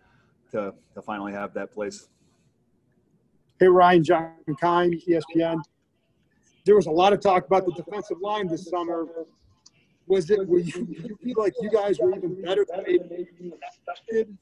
to 0.51 0.73
to 0.93 1.01
finally 1.01 1.31
have 1.31 1.53
that 1.55 1.71
place. 1.71 2.09
Hey 3.59 3.67
Ryan, 3.67 4.03
John 4.03 4.33
Keim, 4.61 4.91
ESPN. 4.91 5.63
There 6.63 6.75
was 6.75 6.85
a 6.85 6.91
lot 6.91 7.11
of 7.11 7.19
talk 7.21 7.47
about 7.47 7.65
the 7.65 7.71
defensive 7.71 8.17
line 8.21 8.47
this 8.47 8.69
summer. 8.69 9.05
Was 10.05 10.29
it? 10.29 10.47
Were 10.47 10.59
you, 10.59 10.87
you 10.87 11.17
feel 11.23 11.35
like 11.37 11.53
you 11.59 11.71
guys 11.71 11.97
were 11.99 12.15
even 12.15 12.39
better 12.43 12.65
than 12.69 12.83
maybe 13.09 13.27
you 13.39 13.57
expected? 13.67 14.37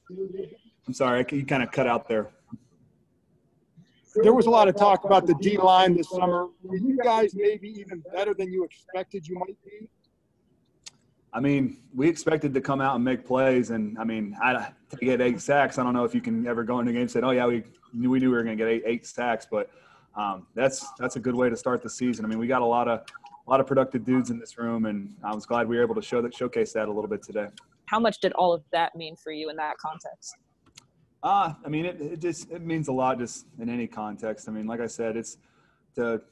I'm 0.86 0.92
sorry, 0.92 1.24
you 1.30 1.46
kind 1.46 1.62
of 1.62 1.72
cut 1.72 1.86
out 1.86 2.08
there. 2.08 2.28
There 4.22 4.34
was 4.34 4.46
a 4.46 4.50
lot 4.50 4.68
of 4.68 4.76
talk 4.76 5.04
about 5.04 5.26
the 5.26 5.34
D 5.34 5.56
line 5.56 5.96
this 5.96 6.10
summer. 6.10 6.48
Were 6.62 6.76
you 6.76 6.98
guys 7.02 7.34
maybe 7.34 7.68
even 7.68 8.02
better 8.12 8.34
than 8.34 8.52
you 8.52 8.64
expected 8.64 9.26
you 9.26 9.38
might 9.38 9.56
be? 9.64 9.88
I 11.36 11.40
mean, 11.40 11.76
we 11.94 12.08
expected 12.08 12.54
to 12.54 12.62
come 12.62 12.80
out 12.80 12.94
and 12.94 13.04
make 13.04 13.26
plays, 13.26 13.68
and 13.68 13.98
I 13.98 14.04
mean, 14.04 14.34
I, 14.42 14.72
to 14.88 14.96
get 14.96 15.20
eight 15.20 15.38
sacks. 15.38 15.76
I 15.76 15.82
don't 15.84 15.92
know 15.92 16.04
if 16.04 16.14
you 16.14 16.22
can 16.22 16.46
ever 16.46 16.64
go 16.64 16.80
into 16.80 16.90
a 16.90 16.92
game 16.94 17.02
and 17.02 17.10
say, 17.10 17.20
"Oh 17.20 17.32
yeah, 17.32 17.44
we 17.46 17.62
knew 17.92 18.08
we 18.08 18.20
knew 18.20 18.30
we 18.30 18.36
were 18.38 18.42
going 18.42 18.56
to 18.56 18.64
get 18.64 18.70
eight, 18.70 18.82
eight 18.86 19.06
sacks," 19.06 19.46
but 19.50 19.68
um, 20.16 20.46
that's 20.54 20.86
that's 20.98 21.16
a 21.16 21.20
good 21.20 21.34
way 21.34 21.50
to 21.50 21.56
start 21.56 21.82
the 21.82 21.90
season. 21.90 22.24
I 22.24 22.28
mean, 22.28 22.38
we 22.38 22.46
got 22.46 22.62
a 22.62 22.66
lot 22.66 22.88
of 22.88 23.00
a 23.46 23.50
lot 23.50 23.60
of 23.60 23.66
productive 23.66 24.02
dudes 24.02 24.30
in 24.30 24.38
this 24.38 24.56
room, 24.56 24.86
and 24.86 25.14
I 25.22 25.34
was 25.34 25.44
glad 25.44 25.68
we 25.68 25.76
were 25.76 25.82
able 25.82 25.94
to 25.96 26.00
show 26.00 26.22
that 26.22 26.34
showcase 26.34 26.72
that 26.72 26.88
a 26.88 26.92
little 26.92 27.06
bit 27.06 27.22
today. 27.22 27.48
How 27.84 28.00
much 28.00 28.18
did 28.20 28.32
all 28.32 28.54
of 28.54 28.64
that 28.72 28.96
mean 28.96 29.14
for 29.14 29.30
you 29.30 29.50
in 29.50 29.56
that 29.56 29.76
context? 29.76 30.36
Uh, 31.22 31.52
I 31.62 31.68
mean, 31.68 31.84
it, 31.84 32.00
it 32.00 32.18
just 32.18 32.50
it 32.50 32.62
means 32.62 32.88
a 32.88 32.92
lot 32.92 33.18
just 33.18 33.44
in 33.58 33.68
any 33.68 33.86
context. 33.86 34.48
I 34.48 34.52
mean, 34.52 34.66
like 34.66 34.80
I 34.80 34.86
said, 34.86 35.18
it's 35.18 35.36
to 35.96 36.22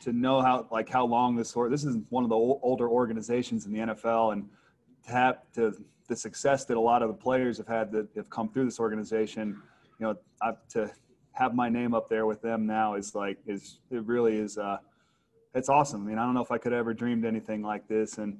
to 0.00 0.12
know 0.12 0.40
how 0.40 0.66
like 0.70 0.88
how 0.88 1.06
long 1.06 1.36
this 1.36 1.54
this 1.70 1.84
is 1.84 1.96
one 2.10 2.24
of 2.24 2.30
the 2.30 2.36
older 2.36 2.88
organizations 2.88 3.66
in 3.66 3.72
the 3.72 3.78
NFL, 3.78 4.32
and 4.32 4.48
to 5.06 5.12
have 5.12 5.38
to 5.54 5.74
the 6.08 6.16
success 6.16 6.64
that 6.66 6.76
a 6.76 6.80
lot 6.80 7.02
of 7.02 7.08
the 7.08 7.14
players 7.14 7.58
have 7.58 7.66
had 7.66 7.90
that 7.92 8.08
have 8.14 8.30
come 8.30 8.48
through 8.48 8.64
this 8.64 8.78
organization. 8.78 9.60
You 9.98 10.06
know, 10.06 10.16
I, 10.42 10.52
to 10.70 10.90
have 11.32 11.54
my 11.54 11.68
name 11.68 11.94
up 11.94 12.08
there 12.08 12.26
with 12.26 12.40
them 12.42 12.66
now 12.66 12.94
is 12.94 13.14
like 13.14 13.38
is 13.46 13.78
it 13.90 14.04
really 14.04 14.36
is. 14.36 14.58
Uh, 14.58 14.78
it's 15.54 15.68
awesome. 15.70 16.02
I 16.02 16.08
mean, 16.08 16.18
I 16.18 16.24
don't 16.24 16.34
know 16.34 16.42
if 16.42 16.50
I 16.50 16.58
could 16.58 16.74
ever 16.74 16.92
dreamed 16.92 17.24
anything 17.24 17.62
like 17.62 17.88
this, 17.88 18.18
and 18.18 18.38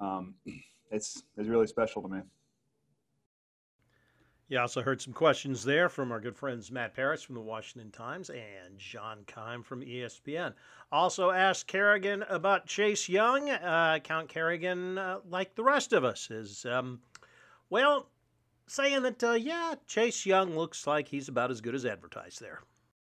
um, 0.00 0.34
it's 0.90 1.22
it's 1.36 1.48
really 1.48 1.66
special 1.66 2.02
to 2.02 2.08
me. 2.08 2.20
You 4.48 4.58
also 4.58 4.80
heard 4.80 5.02
some 5.02 5.12
questions 5.12 5.62
there 5.62 5.90
from 5.90 6.10
our 6.10 6.20
good 6.20 6.34
friends 6.34 6.72
Matt 6.72 6.94
Paras 6.94 7.22
from 7.22 7.34
the 7.34 7.40
Washington 7.42 7.90
Times 7.90 8.30
and 8.30 8.78
John 8.78 9.18
Keim 9.26 9.62
from 9.62 9.82
ESPN. 9.82 10.54
Also 10.90 11.30
asked 11.30 11.66
Kerrigan 11.66 12.24
about 12.30 12.64
Chase 12.64 13.10
Young. 13.10 13.50
Uh, 13.50 13.98
Count 14.02 14.30
Kerrigan, 14.30 14.96
uh, 14.96 15.18
like 15.28 15.54
the 15.54 15.62
rest 15.62 15.92
of 15.92 16.02
us, 16.02 16.30
is, 16.30 16.64
um, 16.64 16.98
well, 17.68 18.08
saying 18.66 19.02
that, 19.02 19.22
uh, 19.22 19.32
yeah, 19.32 19.74
Chase 19.86 20.24
Young 20.24 20.56
looks 20.56 20.86
like 20.86 21.08
he's 21.08 21.28
about 21.28 21.50
as 21.50 21.60
good 21.60 21.74
as 21.74 21.84
advertised 21.84 22.40
there. 22.40 22.60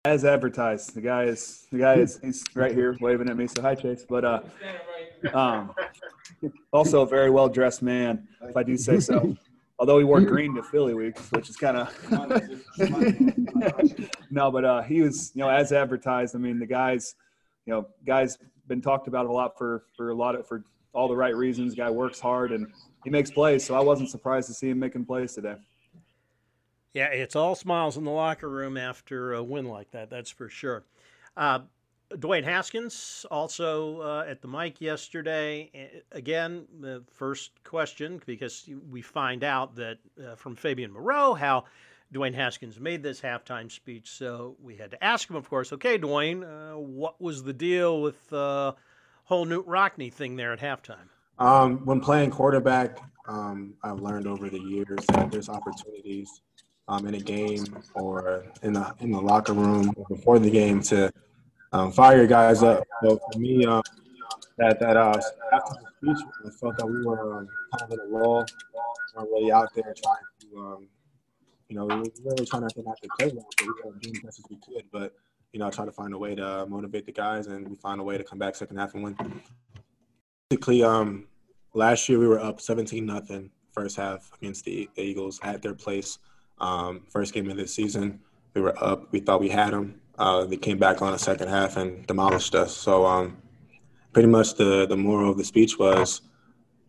As 0.03 0.25
advertised, 0.25 0.95
the 0.95 1.01
guy 1.01 1.25
is 1.25 1.67
the 1.71 1.77
guy 1.77 1.93
is 1.93 2.19
he's 2.21 2.43
right 2.55 2.73
here 2.73 2.97
waving 2.99 3.29
at 3.29 3.37
me. 3.37 3.47
So 3.47 3.61
hi, 3.61 3.75
Chase. 3.75 4.03
But 4.09 4.25
uh, 4.25 4.41
um, 5.33 5.75
also 6.73 7.03
a 7.03 7.05
very 7.05 7.29
well 7.29 7.47
dressed 7.47 7.83
man, 7.83 8.27
if 8.41 8.57
I 8.57 8.63
do 8.63 8.75
say 8.75 8.99
so 8.99 9.37
although 9.81 9.97
he 9.97 10.05
wore 10.05 10.21
green 10.21 10.53
to 10.53 10.61
Philly 10.61 10.93
weeks, 10.93 11.31
which 11.31 11.49
is 11.49 11.57
kind 11.57 11.75
of 11.75 12.11
no, 14.29 14.51
but 14.51 14.63
uh, 14.63 14.83
he 14.83 15.01
was, 15.01 15.31
you 15.33 15.41
know, 15.41 15.49
as 15.49 15.71
advertised. 15.71 16.35
I 16.35 16.37
mean, 16.37 16.59
the 16.59 16.67
guys, 16.67 17.15
you 17.65 17.73
know, 17.73 17.87
guys 18.05 18.37
been 18.67 18.79
talked 18.79 19.07
about 19.07 19.25
a 19.25 19.31
lot 19.31 19.57
for 19.57 19.85
for 19.97 20.11
a 20.11 20.13
lot 20.13 20.35
of 20.35 20.47
for 20.47 20.63
all 20.93 21.07
the 21.07 21.15
right 21.15 21.35
reasons. 21.35 21.73
Guy 21.73 21.89
works 21.89 22.19
hard 22.19 22.51
and 22.51 22.71
he 23.03 23.09
makes 23.09 23.31
plays, 23.31 23.65
so 23.65 23.73
I 23.73 23.79
wasn't 23.79 24.11
surprised 24.11 24.47
to 24.49 24.53
see 24.53 24.69
him 24.69 24.77
making 24.77 25.05
plays 25.05 25.33
today. 25.33 25.55
Yeah, 26.93 27.07
it's 27.07 27.35
all 27.35 27.55
smiles 27.55 27.97
in 27.97 28.03
the 28.03 28.11
locker 28.11 28.49
room 28.49 28.77
after 28.77 29.33
a 29.33 29.41
win 29.41 29.65
like 29.65 29.89
that. 29.91 30.11
That's 30.11 30.29
for 30.29 30.47
sure. 30.47 30.83
Uh, 31.35 31.61
Dwayne 32.15 32.43
Haskins 32.43 33.25
also 33.31 34.01
uh, 34.01 34.25
at 34.27 34.41
the 34.41 34.47
mic 34.47 34.81
yesterday. 34.81 35.71
Again, 36.11 36.65
the 36.79 37.03
first 37.11 37.51
question 37.63 38.21
because 38.25 38.69
we 38.89 39.01
find 39.01 39.43
out 39.43 39.75
that 39.75 39.97
uh, 40.23 40.35
from 40.35 40.55
Fabian 40.55 40.91
Moreau 40.91 41.33
how 41.33 41.65
Dwayne 42.13 42.33
Haskins 42.33 42.79
made 42.79 43.03
this 43.03 43.21
halftime 43.21 43.71
speech. 43.71 44.09
So 44.09 44.55
we 44.61 44.75
had 44.75 44.91
to 44.91 45.03
ask 45.03 45.29
him, 45.29 45.35
of 45.35 45.49
course. 45.49 45.71
Okay, 45.73 45.97
Dwayne, 45.97 46.43
uh, 46.43 46.77
what 46.77 47.21
was 47.21 47.43
the 47.43 47.53
deal 47.53 48.01
with 48.01 48.27
the 48.29 48.75
whole 49.23 49.45
Knute 49.45 49.65
Rockne 49.65 50.11
thing 50.11 50.35
there 50.35 50.51
at 50.51 50.59
halftime? 50.59 51.07
Um, 51.39 51.79
when 51.85 52.01
playing 52.01 52.31
quarterback, 52.31 52.99
um, 53.27 53.73
I've 53.83 53.99
learned 53.99 54.27
over 54.27 54.49
the 54.49 54.59
years 54.59 55.05
that 55.07 55.31
there's 55.31 55.49
opportunities 55.49 56.41
um, 56.87 57.07
in 57.07 57.15
a 57.15 57.19
game 57.19 57.65
or 57.93 58.45
in 58.61 58.73
the 58.73 58.93
in 58.99 59.11
the 59.11 59.21
locker 59.21 59.53
room 59.53 59.93
before 60.09 60.39
the 60.39 60.49
game 60.49 60.81
to 60.83 61.11
um, 61.73 61.91
fire 61.91 62.17
your 62.17 62.27
guys 62.27 62.63
up. 62.63 62.83
So 63.03 63.19
for 63.31 63.39
me, 63.39 63.65
um, 63.65 63.81
that 64.57 64.79
that 64.79 64.97
uh, 64.97 65.19
after 65.53 65.75
the 66.01 66.13
speech, 66.13 66.25
I 66.45 66.49
felt 66.49 66.77
that 66.77 66.85
we 66.85 67.05
were 67.05 67.39
um, 67.39 67.47
kind 67.77 67.91
of 67.93 67.99
in 67.99 67.99
a 67.99 68.17
lull. 68.17 68.45
We 69.15 69.19
weren't 69.19 69.31
really 69.31 69.51
out 69.51 69.69
there 69.73 69.83
trying 69.83 70.17
to, 70.41 70.57
um, 70.59 70.87
you 71.69 71.75
know, 71.75 71.85
we 71.85 71.95
were 71.95 72.11
really 72.23 72.45
trying 72.45 72.67
to 72.67 72.83
not 72.83 73.01
to 73.01 73.09
play 73.17 73.31
well, 73.33 73.47
but 73.57 73.67
we 73.67 73.89
were 73.89 73.97
doing 73.99 74.13
the 74.15 74.21
best 74.21 74.39
as 74.39 74.45
we 74.49 74.57
could. 74.57 74.85
But 74.91 75.13
you 75.53 75.59
know, 75.59 75.69
try 75.69 75.85
to 75.85 75.91
find 75.91 76.13
a 76.13 76.17
way 76.17 76.35
to 76.35 76.65
motivate 76.67 77.05
the 77.05 77.11
guys, 77.11 77.47
and 77.47 77.67
we 77.67 77.75
found 77.75 77.99
a 77.99 78.03
way 78.03 78.17
to 78.17 78.23
come 78.23 78.39
back 78.39 78.55
second 78.55 78.77
half 78.77 78.93
and 78.93 79.03
win. 79.03 79.41
Basically, 80.49 80.83
um, 80.83 81.27
last 81.73 82.07
year 82.09 82.19
we 82.19 82.27
were 82.27 82.39
up 82.39 82.61
17 82.61 83.05
nothing 83.05 83.49
first 83.71 83.95
half 83.95 84.31
against 84.41 84.65
the 84.65 84.89
Eagles 84.95 85.39
at 85.43 85.61
their 85.61 85.73
place. 85.73 86.19
Um, 86.59 87.03
first 87.09 87.33
game 87.33 87.49
of 87.49 87.57
this 87.57 87.73
season, 87.73 88.19
we 88.53 88.61
were 88.61 88.81
up. 88.83 89.11
We 89.11 89.19
thought 89.19 89.39
we 89.39 89.49
had 89.49 89.71
them. 89.71 89.99
Uh, 90.21 90.45
they 90.45 90.55
came 90.55 90.77
back 90.77 91.01
on 91.01 91.11
the 91.11 91.17
second 91.17 91.47
half 91.47 91.77
and 91.77 92.05
demolished 92.05 92.53
us. 92.53 92.77
So 92.77 93.07
um, 93.07 93.41
pretty 94.13 94.27
much 94.27 94.53
the 94.53 94.85
the 94.85 94.95
moral 94.95 95.31
of 95.31 95.37
the 95.37 95.43
speech 95.43 95.79
was, 95.79 96.21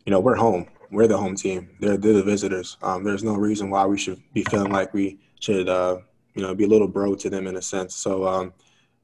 you 0.04 0.10
know, 0.10 0.20
we're 0.20 0.34
home. 0.34 0.66
We're 0.90 1.06
the 1.06 1.16
home 1.16 1.34
team. 1.34 1.70
They're 1.80 1.96
they're 1.96 2.12
the 2.12 2.22
visitors. 2.22 2.76
Um, 2.82 3.04
there's 3.04 3.24
no 3.24 3.34
reason 3.34 3.70
why 3.70 3.86
we 3.86 3.96
should 3.96 4.22
be 4.34 4.44
feeling 4.44 4.70
like 4.70 4.92
we 4.92 5.18
should, 5.40 5.66
uh, 5.70 6.00
you 6.34 6.42
know, 6.42 6.54
be 6.54 6.64
a 6.64 6.68
little 6.68 6.86
bro 6.86 7.14
to 7.14 7.30
them 7.30 7.46
in 7.46 7.56
a 7.56 7.62
sense. 7.62 7.94
So 7.94 8.26
um, 8.26 8.52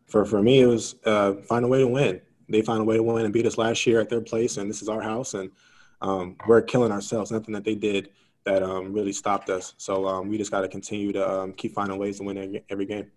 for 0.06 0.26
for 0.26 0.42
me, 0.42 0.60
it 0.60 0.66
was 0.66 0.96
uh, 1.06 1.32
find 1.48 1.64
a 1.64 1.68
way 1.68 1.78
to 1.78 1.88
win. 1.88 2.20
They 2.50 2.60
found 2.60 2.82
a 2.82 2.84
way 2.84 2.96
to 2.98 3.02
win 3.02 3.24
and 3.24 3.32
beat 3.32 3.46
us 3.46 3.56
last 3.56 3.86
year 3.86 3.98
at 3.98 4.10
their 4.10 4.20
place, 4.20 4.58
and 4.58 4.68
this 4.68 4.82
is 4.82 4.90
our 4.90 5.00
house, 5.00 5.32
and 5.32 5.50
um, 6.02 6.36
we're 6.46 6.60
killing 6.60 6.92
ourselves. 6.92 7.30
Nothing 7.30 7.54
that 7.54 7.64
they 7.64 7.74
did 7.74 8.10
that 8.44 8.62
um, 8.62 8.92
really 8.92 9.12
stopped 9.12 9.48
us. 9.48 9.72
So 9.78 10.06
um, 10.06 10.28
we 10.28 10.36
just 10.36 10.50
got 10.50 10.60
to 10.60 10.68
continue 10.68 11.12
to 11.12 11.52
keep 11.56 11.72
finding 11.72 11.98
ways 11.98 12.18
to 12.18 12.24
win 12.24 12.60
every 12.68 12.84
game. 12.84 13.10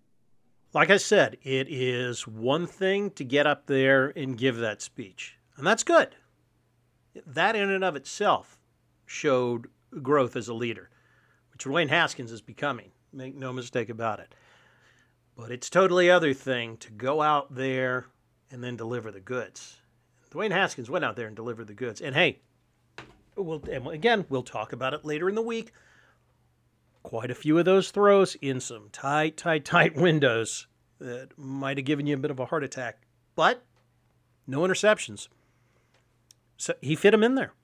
Like 0.74 0.88
I 0.88 0.96
said, 0.96 1.36
it 1.42 1.68
is 1.68 2.26
one 2.26 2.66
thing 2.66 3.10
to 3.12 3.24
get 3.24 3.46
up 3.46 3.66
there 3.66 4.08
and 4.16 4.38
give 4.38 4.56
that 4.56 4.80
speech, 4.80 5.36
and 5.56 5.66
that's 5.66 5.84
good. 5.84 6.16
That 7.26 7.54
in 7.54 7.68
and 7.70 7.84
of 7.84 7.94
itself 7.94 8.58
showed 9.04 9.68
growth 10.00 10.34
as 10.34 10.48
a 10.48 10.54
leader, 10.54 10.88
which 11.52 11.66
Dwayne 11.66 11.90
Haskins 11.90 12.32
is 12.32 12.40
becoming. 12.40 12.92
Make 13.12 13.34
no 13.34 13.52
mistake 13.52 13.90
about 13.90 14.20
it. 14.20 14.34
But 15.36 15.50
it's 15.50 15.68
totally 15.68 16.10
other 16.10 16.32
thing 16.32 16.78
to 16.78 16.90
go 16.90 17.20
out 17.20 17.54
there 17.54 18.06
and 18.50 18.64
then 18.64 18.76
deliver 18.76 19.10
the 19.10 19.20
goods. 19.20 19.76
Dwayne 20.30 20.52
Haskins 20.52 20.88
went 20.88 21.04
out 21.04 21.16
there 21.16 21.26
and 21.26 21.36
delivered 21.36 21.66
the 21.66 21.74
goods. 21.74 22.00
And 22.00 22.14
hey, 22.14 22.40
we'll, 23.36 23.62
and 23.70 23.88
again, 23.88 24.24
we'll 24.30 24.42
talk 24.42 24.72
about 24.72 24.94
it 24.94 25.04
later 25.04 25.28
in 25.28 25.34
the 25.34 25.42
week. 25.42 25.72
Quite 27.02 27.30
a 27.30 27.34
few 27.34 27.58
of 27.58 27.64
those 27.64 27.90
throws 27.90 28.36
in 28.36 28.60
some 28.60 28.88
tight, 28.92 29.36
tight, 29.36 29.64
tight 29.66 29.94
windows 29.94 30.66
that 30.98 31.36
might 31.36 31.78
have 31.78 31.86
given 31.86 32.06
you 32.06 32.14
a 32.14 32.18
bit 32.18 32.30
of 32.30 32.38
a 32.38 32.46
heart 32.46 32.64
attack, 32.64 33.02
but 33.34 33.64
no 34.46 34.60
interceptions. 34.60 35.28
So 36.56 36.74
he 36.80 36.94
fit 36.94 37.14
him 37.14 37.24
in 37.24 37.34
there. 37.34 37.54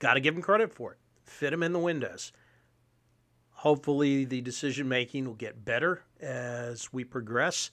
Got 0.00 0.14
to 0.14 0.20
give 0.20 0.34
him 0.34 0.42
credit 0.42 0.72
for 0.72 0.92
it. 0.92 0.98
Fit 1.24 1.52
him 1.52 1.62
in 1.62 1.72
the 1.72 1.78
windows. 1.78 2.32
Hopefully, 3.50 4.24
the 4.24 4.40
decision 4.40 4.88
making 4.88 5.26
will 5.26 5.34
get 5.34 5.64
better 5.64 6.02
as 6.20 6.92
we 6.92 7.04
progress. 7.04 7.70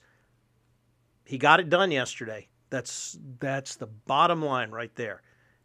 He 1.24 1.38
got 1.38 1.60
it 1.60 1.70
done 1.70 1.90
yesterday. 1.90 2.48
That's 2.70 3.18
that's 3.40 3.76
the 3.76 3.86
bottom 3.86 4.42
line 4.42 4.70
right 4.70 4.94
there 4.94 5.22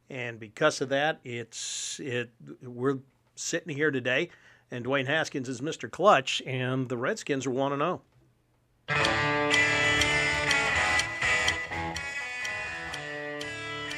and 0.10 0.39
because 0.39 0.82
of 0.82 0.89
that, 0.89 1.19
it's 1.24 2.00
it 2.00 2.32
we're 2.62 3.00
sitting 3.36 3.76
here 3.76 3.91
today, 3.91 4.30
and 4.71 4.86
Dwayne 4.86 5.08
Haskins 5.08 5.49
is 5.49 5.62
Mr. 5.62 5.89
Clutch, 5.89 6.41
and 6.45 6.89
the 6.89 6.97
Redskins 6.97 7.45
are 7.45 7.52
one 7.52 7.71
to 7.71 7.78
zero. 7.78 8.02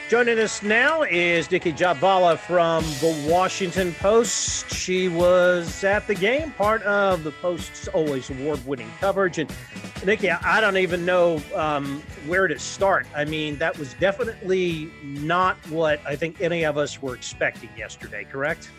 Joining 0.07 0.37
us 0.37 0.61
now 0.61 1.01
is 1.01 1.49
Nicki 1.49 1.73
Jhabvala 1.73 2.37
from 2.37 2.83
the 3.01 3.27
Washington 3.27 3.91
Post. 3.95 4.69
She 4.69 5.07
was 5.07 5.83
at 5.83 6.05
the 6.05 6.13
game, 6.13 6.51
part 6.51 6.83
of 6.83 7.23
the 7.23 7.31
Post's 7.31 7.87
always 7.87 8.29
award-winning 8.29 8.91
coverage. 8.99 9.39
And 9.39 9.51
Nicki, 10.05 10.29
I 10.29 10.61
don't 10.61 10.77
even 10.77 11.05
know 11.05 11.41
um, 11.55 12.03
where 12.27 12.47
to 12.47 12.59
start. 12.59 13.07
I 13.15 13.25
mean, 13.25 13.57
that 13.57 13.79
was 13.79 13.95
definitely 13.95 14.91
not 15.01 15.57
what 15.69 15.99
I 16.05 16.15
think 16.15 16.39
any 16.39 16.65
of 16.65 16.77
us 16.77 17.01
were 17.01 17.15
expecting 17.15 17.71
yesterday. 17.75 18.25
Correct? 18.25 18.69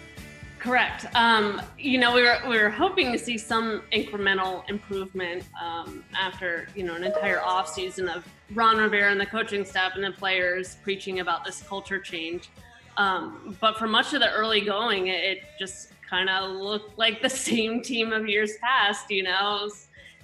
Correct. 0.59 1.07
Um, 1.15 1.61
you 1.79 1.99
know, 1.99 2.15
we 2.15 2.23
were 2.23 2.39
we 2.49 2.61
were 2.61 2.71
hoping 2.71 3.13
to 3.13 3.19
see 3.19 3.39
some 3.39 3.83
incremental 3.93 4.69
improvement 4.69 5.45
um, 5.63 6.03
after 6.15 6.69
you 6.75 6.83
know 6.83 6.95
an 6.95 7.05
entire 7.05 7.41
off 7.41 7.69
season 7.69 8.09
of 8.09 8.27
Ron 8.55 8.79
Rivera 8.79 9.13
and 9.13 9.21
the 9.21 9.27
coaching 9.27 9.65
staff 9.65 9.93
and 9.95 10.05
the 10.05 10.13
players 10.13 10.77
preaching 10.83 11.21
about 11.21 11.45
this 11.45 11.63
culture 11.63 12.01
change. 12.01 12.49
Um, 12.97 13.57
but 13.61 13.79
for 13.79 13.87
much 13.87 14.15
of 14.15 14.21
the 14.21 14.33
early 14.33 14.63
going, 14.63 15.09
it 15.09 15.41
just 15.59 15.91
kind 16.09 16.31
of 16.31 16.51
looked 16.51 16.99
like 16.99 17.21
the 17.21 17.31
same 17.49 17.83
team 17.83 18.13
of 18.13 18.27
years 18.27 18.53
past. 18.61 19.11
You 19.11 19.25
know, 19.25 19.69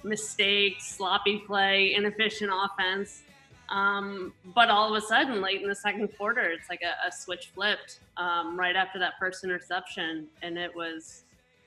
mistakes, 0.03 0.87
sloppy 0.87 1.43
play, 1.45 1.93
inefficient 1.95 2.51
offense. 2.53 3.23
Um, 3.69 4.33
but 4.53 4.69
all 4.69 4.93
of 4.93 5.01
a 5.01 5.05
sudden, 5.05 5.41
late 5.41 5.61
in 5.61 5.69
the 5.69 5.75
second 5.75 6.09
quarter, 6.17 6.41
it's 6.41 6.69
like 6.69 6.81
a, 6.81 7.07
a 7.07 7.11
switch 7.11 7.51
flipped 7.55 7.99
um, 8.17 8.59
right 8.59 8.75
after 8.75 8.99
that 8.99 9.13
first 9.19 9.43
interception, 9.43 10.27
and 10.41 10.57
it 10.57 10.73
was 10.75 11.23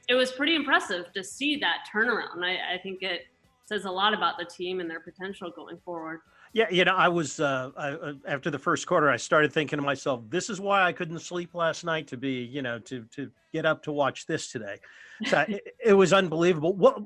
it 0.09 0.15
was 0.15 0.31
pretty 0.31 0.55
impressive 0.55 1.13
to 1.15 1.25
see 1.25 1.57
that 1.57 1.79
turnaround. 1.93 2.45
I, 2.45 2.75
I 2.75 2.79
think 2.83 3.03
it 3.03 3.27
says 3.65 3.85
a 3.85 3.91
lot 3.91 4.15
about 4.15 4.39
the 4.39 4.45
team 4.45 4.79
and 4.81 4.89
their 4.89 5.01
potential 5.01 5.51
going 5.51 5.79
forward. 5.85 6.21
Yeah, 6.53 6.71
you 6.71 6.85
know, 6.85 6.95
I 6.95 7.09
was 7.09 7.41
uh, 7.41 7.71
I, 7.77 7.89
uh, 7.91 8.13
after 8.27 8.51
the 8.51 8.59
first 8.59 8.87
quarter, 8.87 9.11
I 9.11 9.17
started 9.17 9.53
thinking 9.53 9.79
to 9.79 9.85
myself, 9.85 10.23
"This 10.29 10.49
is 10.49 10.61
why 10.61 10.85
I 10.85 10.93
couldn't 10.93 11.19
sleep 11.19 11.55
last 11.55 11.85
night 11.85 12.07
to 12.09 12.17
be, 12.17 12.45
you 12.45 12.63
know, 12.63 12.79
to 12.81 13.05
to 13.13 13.31
get 13.53 13.67
up 13.67 13.83
to 13.85 13.93
watch 13.93 14.27
this 14.27 14.51
today." 14.51 14.77
So 15.25 15.45
it, 15.49 15.63
it, 15.85 15.93
was 15.95 16.13
unbelievable. 16.13 16.75
What 16.75 16.99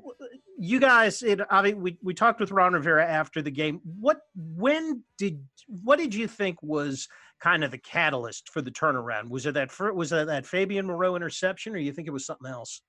you 0.57 0.79
guys? 0.79 1.23
It, 1.23 1.39
I 1.49 1.61
mean, 1.61 1.81
we 1.81 1.97
we 2.03 2.13
talked 2.13 2.39
with 2.39 2.51
Ron 2.51 2.73
Rivera 2.73 3.05
after 3.05 3.41
the 3.41 3.51
game. 3.51 3.79
What 3.99 4.21
when 4.35 5.03
did 5.17 5.43
what 5.67 5.97
did 5.97 6.13
you 6.13 6.27
think 6.27 6.61
was 6.61 7.07
kind 7.41 7.63
of 7.63 7.71
the 7.71 7.77
catalyst 7.77 8.49
for 8.49 8.61
the 8.61 8.71
turnaround? 8.71 9.29
Was 9.29 9.45
it 9.45 9.53
that 9.53 9.71
was 9.95 10.11
it 10.11 10.27
that 10.27 10.45
Fabian 10.45 10.87
Moreau 10.87 11.15
interception, 11.15 11.73
or 11.73 11.77
you 11.77 11.93
think 11.93 12.07
it 12.07 12.11
was 12.11 12.25
something 12.25 12.51
else? 12.51 12.81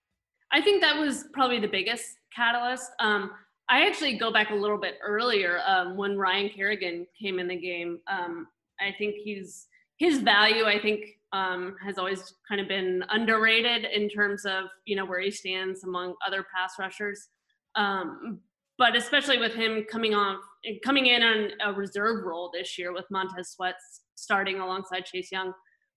I 0.53 0.61
think 0.61 0.83
that 0.83 0.99
was 0.99 1.25
probably 1.33 1.61
the 1.61 1.69
biggest 1.69 2.05
catalyst. 2.35 2.91
Um, 3.01 3.31
I 3.69 3.87
actually 3.87 4.19
go 4.19 4.33
back 4.33 4.51
a 4.51 4.55
little 4.55 4.79
bit 4.79 4.97
earlier 5.03 5.61
um, 5.67 5.97
when 5.97 6.19
Ryan 6.19 6.51
Kerrigan 6.55 7.07
came 7.21 7.39
in 7.39 7.49
the 7.49 7.57
game. 7.57 8.01
Um, 8.07 8.49
I 8.81 8.95
think 8.99 9.15
he's 9.23 9.67
his 9.97 10.19
value. 10.19 10.65
I 10.65 10.79
think 10.79 11.05
um, 11.33 11.77
has 11.85 11.99
always 11.99 12.35
kind 12.49 12.61
of 12.61 12.69
been 12.69 13.05
underrated 13.11 13.85
in 13.85 14.09
terms 14.09 14.45
of 14.45 14.65
you 14.85 14.97
know 14.97 15.05
where 15.05 15.21
he 15.21 15.31
stands 15.31 15.85
among 15.85 16.15
other 16.27 16.45
pass 16.55 16.75
rushers. 16.79 17.29
Um, 17.75 18.41
but 18.79 18.97
especially 18.97 19.39
with 19.39 19.55
him 19.55 19.85
coming 19.91 20.15
off, 20.15 20.41
coming 20.85 21.07
in 21.07 21.23
on 21.23 21.51
a 21.65 21.73
reserve 21.73 22.25
role 22.25 22.51
this 22.53 22.79
year 22.79 22.93
with 22.93 23.05
Montez 23.11 23.51
Sweat 23.51 23.77
starting 24.15 24.61
alongside 24.61 25.05
Chase 25.05 25.31
Young, 25.31 25.53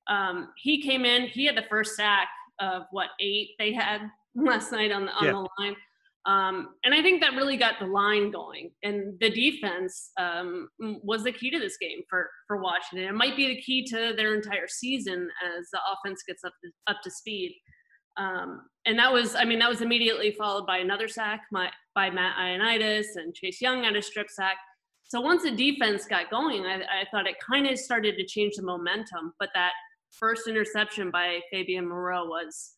um, 0.07 0.49
he 0.57 0.81
came 0.81 1.05
in. 1.05 1.27
He 1.27 1.45
had 1.45 1.57
the 1.57 1.65
first 1.69 1.95
sack 1.95 2.27
of 2.59 2.83
what 2.91 3.09
eight 3.19 3.51
they 3.59 3.73
had 3.73 4.01
last 4.35 4.71
night 4.71 4.91
on 4.91 5.05
the 5.05 5.11
on 5.13 5.25
yeah. 5.25 5.31
the 5.31 5.47
line. 5.59 5.75
Um, 6.25 6.69
and 6.83 6.93
I 6.93 7.03
think 7.03 7.21
that 7.21 7.33
really 7.33 7.55
got 7.55 7.75
the 7.79 7.85
line 7.85 8.31
going. 8.31 8.71
And 8.81 9.13
the 9.19 9.29
defense 9.29 10.11
um, 10.17 10.69
was 10.79 11.23
the 11.23 11.31
key 11.31 11.51
to 11.51 11.59
this 11.59 11.77
game 11.77 11.99
for 12.09 12.29
for 12.47 12.61
Washington. 12.61 13.07
It 13.07 13.13
might 13.13 13.35
be 13.35 13.47
the 13.47 13.61
key 13.61 13.85
to 13.89 14.13
their 14.17 14.33
entire 14.33 14.67
season 14.67 15.29
as 15.45 15.67
the 15.71 15.79
offense 15.93 16.23
gets 16.27 16.43
up 16.43 16.53
to, 16.63 16.71
up 16.87 17.01
to 17.03 17.11
speed. 17.11 17.55
Um, 18.17 18.61
and 18.85 18.97
that 18.97 19.11
was, 19.11 19.35
I 19.35 19.43
mean, 19.43 19.59
that 19.59 19.69
was 19.69 19.81
immediately 19.81 20.33
followed 20.37 20.65
by 20.65 20.77
another 20.77 21.07
sack 21.07 21.41
my, 21.51 21.69
by 21.93 22.09
Matt 22.09 22.37
Ioannidis 22.37 23.07
and 23.15 23.33
Chase 23.33 23.61
Young 23.61 23.83
had 23.83 23.95
a 23.95 24.01
strip 24.01 24.29
sack. 24.29 24.55
So 25.03 25.21
once 25.21 25.43
the 25.43 25.51
defense 25.51 26.05
got 26.05 26.31
going, 26.31 26.65
I, 26.65 26.75
I 26.75 27.05
thought 27.11 27.27
it 27.27 27.35
kind 27.45 27.67
of 27.67 27.77
started 27.77 28.15
to 28.17 28.25
change 28.25 28.55
the 28.55 28.63
momentum. 28.63 29.33
But 29.39 29.49
that 29.53 29.73
first 30.11 30.47
interception 30.47 31.11
by 31.11 31.41
Fabian 31.51 31.87
Moreau 31.87 32.25
was 32.25 32.73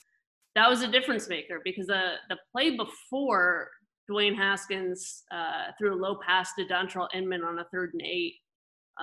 that 0.57 0.69
was 0.69 0.81
a 0.81 0.91
difference 0.95 1.29
maker 1.29 1.61
because 1.63 1.87
the 1.87 2.03
the 2.29 2.37
play 2.51 2.75
before 2.75 3.69
Dwayne 4.09 4.35
Haskins 4.35 5.23
uh, 5.31 5.71
threw 5.77 5.93
a 5.93 6.01
low 6.05 6.15
pass 6.25 6.47
to 6.55 6.65
Dontrell 6.65 7.07
Inman 7.13 7.43
on 7.43 7.59
a 7.59 7.65
third 7.71 7.91
and 7.93 8.01
eight, 8.01 8.35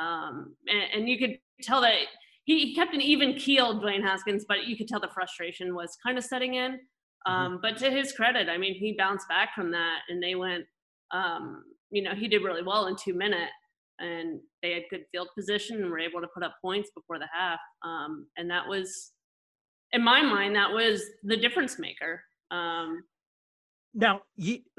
um, 0.04 0.56
and, 0.66 0.84
and 0.94 1.08
you 1.08 1.16
could 1.18 1.38
tell 1.62 1.80
that 1.82 1.94
he, 2.44 2.54
he 2.58 2.74
kept 2.74 2.94
an 2.94 3.00
even 3.00 3.34
keel, 3.34 3.80
Dwayne 3.80 4.02
Haskins, 4.02 4.44
but 4.46 4.66
you 4.66 4.76
could 4.76 4.88
tell 4.88 5.00
the 5.00 5.14
frustration 5.14 5.74
was 5.74 5.96
kind 6.04 6.18
of 6.18 6.24
setting 6.24 6.54
in. 6.54 6.78
Um, 7.26 7.58
But 7.62 7.78
to 7.78 7.90
his 7.90 8.12
credit, 8.12 8.48
I 8.50 8.58
mean, 8.58 8.74
he 8.74 8.96
bounced 8.98 9.28
back 9.28 9.54
from 9.54 9.70
that, 9.72 10.00
and 10.08 10.22
they 10.22 10.34
went. 10.34 10.64
Um, 11.10 11.64
you 11.90 12.02
know, 12.02 12.14
he 12.14 12.28
did 12.28 12.42
really 12.42 12.62
well 12.62 12.86
in 12.88 12.96
two 12.96 13.14
minutes, 13.14 13.52
and 13.98 14.40
they 14.62 14.72
had 14.72 14.82
good 14.90 15.04
field 15.12 15.28
position 15.38 15.80
and 15.80 15.90
were 15.90 16.00
able 16.08 16.20
to 16.20 16.28
put 16.34 16.42
up 16.42 16.56
points 16.60 16.90
before 16.94 17.18
the 17.18 17.28
half. 17.32 17.60
Um, 17.84 18.26
and 18.36 18.50
that 18.50 18.66
was, 18.68 19.12
in 19.94 20.02
my 20.02 20.20
mind, 20.20 20.54
that 20.56 20.70
was 20.70 21.02
the 21.22 21.36
difference 21.36 21.78
maker. 21.78 22.22
Um, 22.50 23.04
Now, 23.94 24.22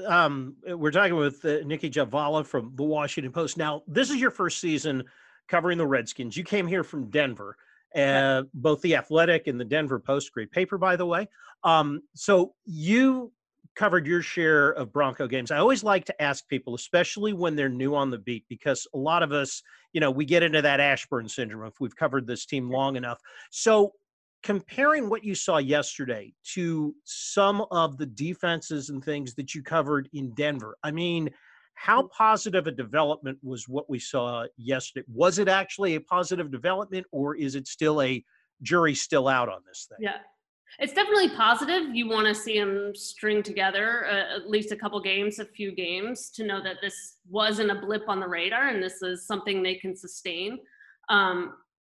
um, 0.06 0.58
we're 0.67 0.91
talking 0.91 1.15
with 1.15 1.43
uh, 1.45 1.60
Nicki 1.65 1.89
Jhabvala 1.89 2.45
from 2.45 2.73
the 2.75 2.84
Washington 2.84 3.32
Post. 3.32 3.58
Now, 3.58 3.82
this 3.88 4.10
is 4.10 4.17
your 4.17 4.30
first 4.32 4.60
season 4.60 5.04
covering 5.47 5.78
the 5.78 5.88
Redskins. 5.88 6.36
You 6.36 6.43
came 6.43 6.67
here 6.67 6.84
from 6.84 7.10
Denver, 7.10 7.56
uh, 7.95 8.43
both 8.54 8.82
the 8.82 8.95
Athletic 8.95 9.47
and 9.47 9.58
the 9.58 9.63
Denver 9.65 9.99
Post, 9.99 10.34
great 10.34 10.51
paper, 10.51 10.78
by 10.78 10.97
the 10.97 11.06
way. 11.06 11.30
Um, 11.63 12.01
so 12.13 12.54
you 12.65 13.32
covered 13.75 14.06
your 14.06 14.21
share 14.21 14.71
of 14.71 14.91
Bronco 14.91 15.28
games. 15.28 15.49
I 15.49 15.58
always 15.58 15.84
like 15.84 16.06
to 16.06 16.21
ask 16.21 16.47
people, 16.49 16.75
especially 16.75 17.32
when 17.32 17.56
they're 17.56 17.69
new 17.69 17.95
on 17.95 18.10
the 18.10 18.17
beat, 18.17 18.45
because 18.49 18.86
a 18.93 18.97
lot 18.97 19.23
of 19.23 19.32
us, 19.32 19.63
you 19.93 20.01
know, 20.01 20.12
we 20.12 20.25
get 20.25 20.43
into 20.43 20.62
that 20.62 20.80
Ashburn 20.80 21.30
syndrome 21.30 21.67
if 21.67 21.80
we've 21.80 21.95
covered 21.95 22.28
this 22.28 22.45
team 22.45 22.69
long 22.69 22.97
enough. 22.97 23.19
So 23.51 23.93
comparing 24.45 25.10
what 25.10 25.23
you 25.23 25.34
saw 25.34 25.58
yesterday 25.58 26.31
to 26.43 26.93
some 27.03 27.65
of 27.71 27.97
the 27.97 28.05
defenses 28.05 28.89
and 28.91 29.03
things 29.03 29.34
that 29.34 29.55
you 29.55 29.63
covered 29.63 30.08
in 30.13 30.29
Denver, 30.36 30.77
I 30.84 30.91
mean, 30.91 31.31
how 31.73 32.03
positive 32.15 32.67
a 32.67 32.71
development 32.71 33.39
was 33.41 33.67
what 33.67 33.89
we 33.89 33.97
saw 33.97 34.45
yesterday? 34.55 35.03
Was 35.12 35.39
it 35.39 35.49
actually 35.49 35.95
a 35.95 35.99
positive 35.99 36.51
development, 36.51 37.08
or 37.12 37.36
is 37.36 37.55
it 37.55 37.67
still 37.67 38.03
a 38.03 38.23
jury 38.62 38.93
still 38.93 39.27
out 39.27 39.49
on 39.49 39.62
this 39.67 39.88
thing? 39.89 39.97
Yeah. 39.99 40.17
It's 40.77 40.93
definitely 40.93 41.29
positive. 41.29 41.95
You 41.95 42.08
want 42.08 42.27
to 42.27 42.36
see 42.36 42.60
them 42.60 42.91
string 42.93 43.41
together 43.41 44.05
uh, 44.05 44.36
at 44.36 44.49
least 44.49 44.71
a 44.71 44.75
couple 44.75 44.99
games, 45.01 45.39
a 45.39 45.45
few 45.45 45.73
games 45.73 46.29
to 46.36 46.45
know 46.45 46.62
that 46.62 46.77
this 46.81 47.17
wasn't 47.29 47.71
a 47.71 47.75
blip 47.75 48.03
on 48.08 48.19
the 48.19 48.27
radar 48.27 48.67
and 48.67 48.84
this 48.84 49.01
is 49.01 49.25
something 49.25 49.63
they 49.63 49.75
can 49.75 49.95
sustain. 49.95 50.60
Um, 51.10 51.53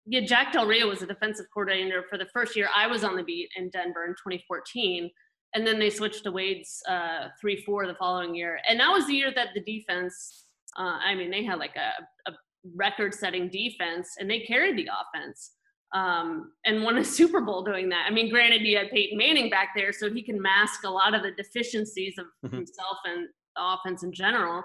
yeah, 0.08 0.22
Jack 0.22 0.54
Del 0.54 0.66
Rio 0.66 0.88
was 0.88 1.02
a 1.02 1.06
defensive 1.08 1.46
coordinator 1.54 2.04
for 2.10 2.18
the 2.18 2.28
first 2.34 2.56
year 2.56 2.70
I 2.76 2.88
was 2.88 3.04
on 3.04 3.16
the 3.16 3.24
beat 3.24 3.50
in 3.58 3.70
Denver 3.70 4.06
in 4.06 4.12
2014. 4.12 5.10
And 5.54 5.66
then 5.66 5.80
they 5.80 5.90
switched 5.90 6.24
to 6.24 6.32
Wade's 6.32 6.82
uh, 6.88 7.28
3 7.40 7.62
4 7.64 7.88
the 7.88 7.96
following 7.96 8.36
year. 8.36 8.60
And 8.68 8.80
that 8.80 8.90
was 8.90 9.08
the 9.08 9.14
year 9.14 9.32
that 9.36 9.50
the 9.54 9.62
defense, 9.62 10.46
uh, 10.78 10.98
I 11.06 11.16
mean, 11.16 11.32
they 11.32 11.44
had 11.44 11.58
like 11.60 11.76
a, 11.76 12.30
a 12.30 12.34
record 12.76 13.14
setting 13.14 13.50
defense 13.50 14.16
and 14.20 14.30
they 14.30 14.42
carried 14.42 14.78
the 14.78 14.90
offense 14.90 15.54
um, 15.94 16.52
and 16.66 16.84
won 16.84 16.98
a 16.98 17.04
Super 17.20 17.42
Bowl 17.42 17.64
doing 17.64 17.90
that. 17.90 18.06
I 18.08 18.12
mean, 18.14 18.30
granted, 18.30 18.62
you 18.62 18.78
had 18.78 18.92
Peyton 18.92 19.18
Manning 19.18 19.50
back 19.50 19.70
there, 19.76 19.94
so 19.94 20.12
he 20.12 20.22
can 20.22 20.42
mask 20.42 20.84
a 20.84 20.90
lot 20.90 21.14
of 21.14 21.24
the 21.24 21.32
deficiencies 21.32 22.16
of 22.18 22.26
Mhm. 22.46 22.56
himself 22.56 22.98
and 23.06 23.28
the 23.56 23.62
offense 23.64 24.04
in 24.04 24.12
general. 24.14 24.64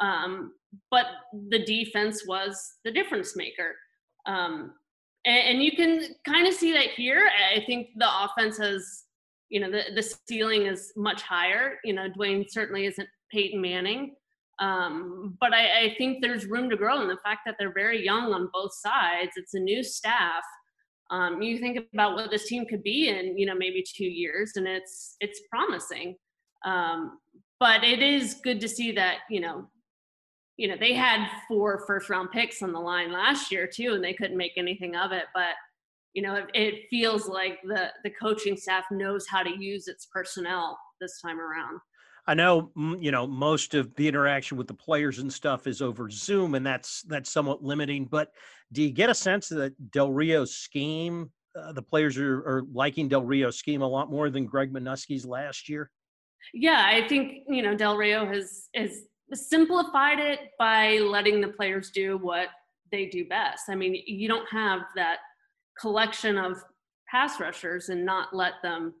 Um, 0.00 0.54
but 0.90 1.06
the 1.50 1.64
defense 1.64 2.26
was 2.26 2.74
the 2.84 2.90
difference 2.90 3.36
maker. 3.36 3.76
Um, 4.26 4.72
and, 5.24 5.48
and 5.48 5.62
you 5.62 5.72
can 5.72 6.14
kind 6.26 6.46
of 6.46 6.54
see 6.54 6.72
that 6.72 6.90
here. 6.90 7.28
I 7.54 7.60
think 7.64 7.88
the 7.96 8.08
offense 8.24 8.58
has, 8.58 9.04
you 9.48 9.60
know, 9.60 9.70
the, 9.70 9.84
the 9.94 10.02
ceiling 10.28 10.66
is 10.66 10.92
much 10.96 11.22
higher. 11.22 11.78
You 11.84 11.94
know, 11.94 12.08
Dwayne 12.08 12.44
certainly 12.48 12.86
isn't 12.86 13.08
Peyton 13.30 13.60
Manning. 13.60 14.14
Um, 14.60 15.36
but 15.40 15.52
I, 15.52 15.86
I 15.86 15.94
think 15.98 16.22
there's 16.22 16.46
room 16.46 16.70
to 16.70 16.76
grow 16.76 17.00
And 17.00 17.10
the 17.10 17.18
fact 17.24 17.40
that 17.46 17.56
they're 17.58 17.72
very 17.72 18.04
young 18.04 18.32
on 18.32 18.50
both 18.52 18.72
sides. 18.74 19.32
It's 19.36 19.54
a 19.54 19.58
new 19.58 19.82
staff. 19.82 20.44
Um, 21.10 21.42
you 21.42 21.58
think 21.58 21.78
about 21.92 22.14
what 22.14 22.30
this 22.30 22.46
team 22.46 22.64
could 22.66 22.82
be 22.82 23.08
in, 23.08 23.36
you 23.36 23.46
know, 23.46 23.54
maybe 23.54 23.84
two 23.96 24.06
years, 24.06 24.52
and 24.56 24.66
it's 24.66 25.16
it's 25.20 25.40
promising. 25.50 26.16
Um, 26.64 27.18
but 27.60 27.84
it 27.84 28.02
is 28.02 28.40
good 28.42 28.60
to 28.60 28.68
see 28.68 28.92
that, 28.92 29.18
you 29.28 29.40
know, 29.40 29.68
you 30.56 30.68
know, 30.68 30.76
they 30.78 30.94
had 30.94 31.28
four 31.48 31.84
first 31.86 32.08
round 32.08 32.30
picks 32.30 32.62
on 32.62 32.72
the 32.72 32.80
line 32.80 33.12
last 33.12 33.50
year 33.50 33.66
too, 33.66 33.94
and 33.94 34.04
they 34.04 34.14
couldn't 34.14 34.36
make 34.36 34.52
anything 34.56 34.94
of 34.96 35.12
it. 35.12 35.24
But 35.34 35.54
you 36.12 36.22
know, 36.22 36.36
it, 36.36 36.46
it 36.54 36.88
feels 36.90 37.28
like 37.28 37.58
the 37.64 37.88
the 38.04 38.10
coaching 38.10 38.56
staff 38.56 38.84
knows 38.90 39.26
how 39.28 39.42
to 39.42 39.50
use 39.50 39.88
its 39.88 40.06
personnel 40.06 40.78
this 41.00 41.20
time 41.20 41.40
around. 41.40 41.80
I 42.26 42.32
know, 42.32 42.70
you 42.98 43.10
know, 43.10 43.26
most 43.26 43.74
of 43.74 43.94
the 43.96 44.08
interaction 44.08 44.56
with 44.56 44.66
the 44.66 44.74
players 44.74 45.18
and 45.18 45.30
stuff 45.30 45.66
is 45.66 45.82
over 45.82 46.08
Zoom, 46.08 46.54
and 46.54 46.64
that's 46.64 47.02
that's 47.02 47.30
somewhat 47.30 47.62
limiting. 47.62 48.06
But 48.06 48.30
do 48.72 48.82
you 48.82 48.90
get 48.90 49.10
a 49.10 49.14
sense 49.14 49.48
that 49.48 49.74
Del 49.90 50.10
Rio's 50.10 50.54
scheme, 50.54 51.30
uh, 51.58 51.72
the 51.72 51.82
players 51.82 52.16
are, 52.16 52.38
are 52.38 52.62
liking 52.72 53.08
Del 53.08 53.24
Rio's 53.24 53.58
scheme 53.58 53.82
a 53.82 53.88
lot 53.88 54.10
more 54.10 54.30
than 54.30 54.46
Greg 54.46 54.72
Manusky's 54.72 55.26
last 55.26 55.68
year? 55.68 55.90
Yeah, 56.54 56.82
I 56.86 57.06
think 57.08 57.42
you 57.48 57.62
know 57.62 57.74
Del 57.74 57.96
Rio 57.96 58.24
has 58.24 58.68
has 58.74 59.02
simplified 59.36 60.18
it 60.18 60.40
by 60.58 60.98
letting 60.98 61.40
the 61.40 61.48
players 61.48 61.90
do 61.90 62.18
what 62.18 62.48
they 62.90 63.06
do 63.06 63.26
best. 63.26 63.68
I 63.68 63.74
mean, 63.74 64.02
you 64.06 64.28
don't 64.28 64.48
have 64.50 64.82
that 64.96 65.18
collection 65.80 66.38
of 66.38 66.62
pass 67.10 67.40
rushers 67.40 67.88
and 67.88 68.04
not 68.04 68.34
let 68.34 68.54
them 68.62 68.94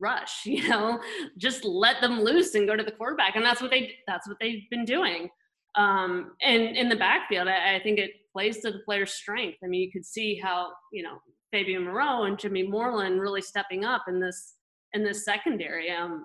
rush. 0.00 0.42
You 0.46 0.68
know, 0.68 1.00
just 1.38 1.64
let 1.64 2.00
them 2.00 2.20
loose 2.20 2.54
and 2.54 2.66
go 2.66 2.76
to 2.76 2.82
the 2.82 2.92
quarterback, 2.92 3.36
and 3.36 3.44
that's 3.44 3.60
what 3.60 3.70
they 3.70 3.94
that's 4.06 4.26
what 4.28 4.38
they've 4.40 4.68
been 4.70 4.84
doing. 4.84 5.28
Um, 5.76 6.32
and 6.42 6.76
in 6.76 6.88
the 6.88 6.96
backfield, 6.96 7.46
I, 7.46 7.76
I 7.76 7.80
think 7.80 7.98
it 7.98 8.10
plays 8.32 8.58
to 8.60 8.72
the 8.72 8.80
player's 8.84 9.12
strength. 9.12 9.58
I 9.62 9.68
mean, 9.68 9.82
you 9.82 9.92
could 9.92 10.04
see 10.04 10.36
how 10.36 10.72
you 10.92 11.02
know 11.02 11.18
Fabian 11.52 11.84
Moreau 11.84 12.24
and 12.24 12.38
Jimmy 12.38 12.62
Moreland 12.62 13.20
really 13.20 13.42
stepping 13.42 13.84
up 13.84 14.04
in 14.08 14.20
this 14.20 14.54
in 14.92 15.04
this 15.04 15.24
secondary. 15.24 15.90
Um, 15.90 16.24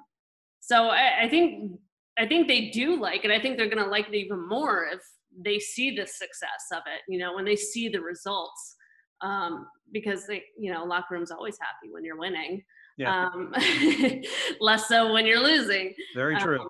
so 0.60 0.88
I, 0.88 1.24
I 1.24 1.30
think 1.30 1.80
I 2.18 2.26
think 2.26 2.48
they 2.48 2.70
do 2.70 3.00
like 3.00 3.26
it. 3.26 3.32
I 3.32 3.42
think 3.42 3.58
they're 3.58 3.70
going 3.70 3.84
to 3.84 3.90
like 3.90 4.08
it 4.08 4.16
even 4.16 4.48
more 4.48 4.88
if 4.92 5.02
they 5.38 5.60
see 5.60 5.92
the 5.92 6.08
success 6.08 6.68
of 6.72 6.84
it. 6.86 7.02
You 7.08 7.20
know, 7.20 7.36
when 7.36 7.46
they 7.46 7.56
see 7.56 7.90
the 7.90 8.00
results, 8.00 8.76
um, 9.22 9.68
because 9.92 10.26
they, 10.28 10.44
you 10.58 10.72
know, 10.72 10.86
locker 10.86 11.16
room's 11.16 11.32
always 11.32 11.58
happy 11.60 11.92
when 11.92 12.04
you're 12.04 12.18
winning. 12.18 12.64
Yeah. 12.98 13.28
Um, 13.28 13.54
less 14.62 14.88
so 14.88 15.12
when 15.14 15.26
you're 15.26 15.44
losing. 15.44 15.94
Very 16.14 16.38
true. 16.38 16.62
Um, 16.62 16.70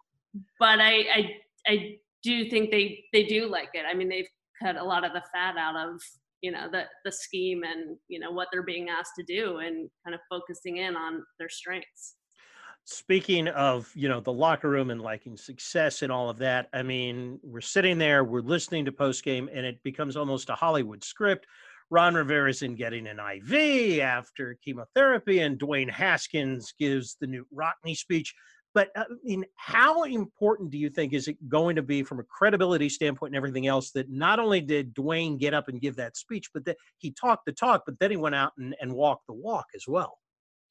but 0.59 0.79
I, 0.81 1.05
I, 1.13 1.29
I 1.67 1.97
do 2.23 2.49
think 2.49 2.71
they 2.71 3.03
they 3.13 3.23
do 3.23 3.47
like 3.47 3.69
it. 3.73 3.85
I 3.89 3.93
mean, 3.93 4.09
they've 4.09 4.27
cut 4.61 4.77
a 4.77 4.83
lot 4.83 5.05
of 5.05 5.13
the 5.13 5.23
fat 5.33 5.57
out 5.57 5.75
of 5.75 6.01
you 6.41 6.51
know 6.51 6.67
the 6.71 6.83
the 7.03 7.11
scheme 7.11 7.63
and 7.63 7.97
you 8.07 8.19
know 8.19 8.31
what 8.31 8.47
they're 8.51 8.63
being 8.63 8.89
asked 8.89 9.13
to 9.17 9.23
do 9.23 9.57
and 9.57 9.89
kind 10.03 10.13
of 10.13 10.19
focusing 10.29 10.77
in 10.77 10.95
on 10.95 11.23
their 11.39 11.49
strengths. 11.49 12.15
Speaking 12.87 13.47
of, 13.47 13.91
you 13.95 14.07
know, 14.07 14.19
the 14.19 14.31
locker 14.31 14.69
room 14.69 14.91
and 14.91 15.01
liking 15.01 15.37
success 15.37 16.03
and 16.03 16.11
all 16.11 16.29
of 16.29 16.37
that, 16.37 16.69
I 16.71 16.83
mean, 16.83 17.39
we're 17.41 17.59
sitting 17.59 17.97
there, 17.97 18.23
we're 18.23 18.41
listening 18.41 18.85
to 18.85 18.91
post 18.91 19.23
game, 19.23 19.49
and 19.51 19.65
it 19.65 19.81
becomes 19.81 20.15
almost 20.15 20.51
a 20.51 20.55
Hollywood 20.55 21.03
script. 21.03 21.47
Ron 21.89 22.13
Rivera's 22.13 22.61
in 22.61 22.75
getting 22.75 23.07
an 23.07 23.19
IV 23.19 24.01
after 24.01 24.57
chemotherapy, 24.63 25.39
and 25.39 25.57
Dwayne 25.57 25.89
Haskins 25.89 26.75
gives 26.79 27.17
the 27.19 27.25
Knute 27.25 27.45
Rockne 27.51 27.95
speech. 27.95 28.35
But 28.75 28.89
uh, 28.95 29.05
I 29.09 29.15
mean, 29.23 29.45
how 29.55 30.03
important 30.03 30.69
do 30.69 30.77
you 30.77 30.91
think 30.91 31.13
is 31.13 31.27
it 31.27 31.37
going 31.49 31.77
to 31.77 31.81
be 31.81 32.03
from 32.03 32.19
a 32.19 32.23
credibility 32.23 32.89
standpoint 32.89 33.31
and 33.31 33.37
everything 33.37 33.65
else 33.65 33.91
that 33.91 34.11
not 34.11 34.39
only 34.39 34.61
did 34.61 34.93
Dwayne 34.93 35.39
get 35.39 35.55
up 35.55 35.69
and 35.69 35.81
give 35.81 35.95
that 35.95 36.17
speech, 36.17 36.51
but 36.53 36.65
that 36.65 36.77
he 36.99 37.11
talked 37.11 37.45
the 37.45 37.51
talk, 37.51 37.81
but 37.87 37.97
then 37.99 38.11
he 38.11 38.17
went 38.17 38.35
out 38.35 38.51
and, 38.59 38.75
and 38.79 38.93
walked 38.93 39.25
the 39.27 39.33
walk 39.33 39.65
as 39.73 39.85
well? 39.87 40.19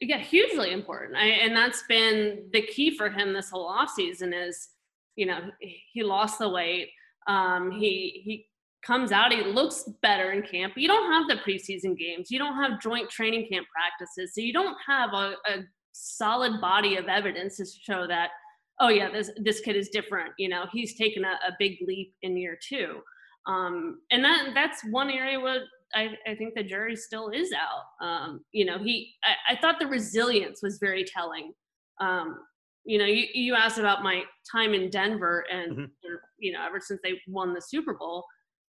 Yeah 0.01 0.19
hugely 0.19 0.73
important. 0.73 1.17
I, 1.17 1.27
and 1.27 1.57
that's 1.57 1.83
been 1.89 2.45
the 2.53 2.63
key 2.63 2.97
for 2.97 3.09
him 3.09 3.33
this 3.33 3.51
whole 3.51 3.67
off 3.67 3.91
season 3.91 4.33
is 4.33 4.69
you 5.17 5.27
know 5.27 5.41
he 5.61 6.03
lost 6.03 6.39
the 6.39 6.49
weight. 6.49 6.91
Um, 7.27 7.71
he 7.71 8.23
he 8.25 8.47
comes 8.85 9.13
out 9.13 9.33
he 9.33 9.43
looks 9.43 9.89
better 10.03 10.33
in 10.33 10.43
camp 10.43 10.75
you 10.77 10.87
don't 10.87 11.11
have 11.11 11.27
the 11.27 11.43
preseason 11.43 11.97
games. 11.97 12.31
You 12.31 12.39
don't 12.39 12.57
have 12.57 12.83
joint 12.83 13.09
training 13.09 13.49
camp 13.51 13.67
practices. 13.73 14.35
So 14.35 14.43
you 14.43 14.53
don't 14.53 14.77
have 14.87 15.15
a, 15.15 15.35
a 15.47 15.65
solid 15.93 16.61
body 16.61 16.97
of 16.97 17.07
evidence 17.07 17.57
to 17.57 17.65
show 17.65 18.07
that 18.07 18.31
oh 18.81 18.89
yeah 18.89 19.11
this 19.11 19.31
this 19.43 19.61
kid 19.61 19.77
is 19.77 19.89
different. 19.89 20.33
You 20.39 20.49
know 20.49 20.67
he's 20.73 20.97
taken 20.97 21.25
a, 21.25 21.39
a 21.49 21.57
big 21.59 21.79
leap 21.87 22.15
in 22.23 22.37
year 22.37 22.59
two. 22.61 23.01
Um, 23.47 24.01
and 24.11 24.25
that 24.25 24.51
that's 24.55 24.83
one 24.91 25.11
area 25.11 25.39
where 25.39 25.65
I, 25.95 26.11
I 26.27 26.35
think 26.35 26.55
the 26.55 26.63
jury 26.63 26.97
still 26.97 27.29
is 27.31 27.53
out. 27.53 28.07
Um, 28.07 28.45
you 28.53 28.65
know, 28.65 28.79
he 28.79 29.15
I, 29.25 29.55
I 29.55 29.57
thought 29.61 29.79
the 29.79 29.87
resilience 29.87 30.63
was 30.63 30.79
very 30.79 31.05
telling. 31.05 31.53
Um, 32.01 32.39
you 32.85 32.99
know, 32.99 33.07
you, 33.07 33.27
you 33.33 33.55
asked 33.55 33.79
about 33.79 34.03
my 34.03 34.23
time 34.51 34.75
in 34.75 34.91
Denver, 34.91 35.45
and 35.51 35.77
Mhm. 35.77 35.91
you 36.39 36.53
know, 36.53 36.65
ever 36.65 36.81
since 36.81 37.01
they 37.03 37.21
won 37.29 37.55
the 37.55 37.61
Super 37.63 37.95
Bowl, 37.95 38.25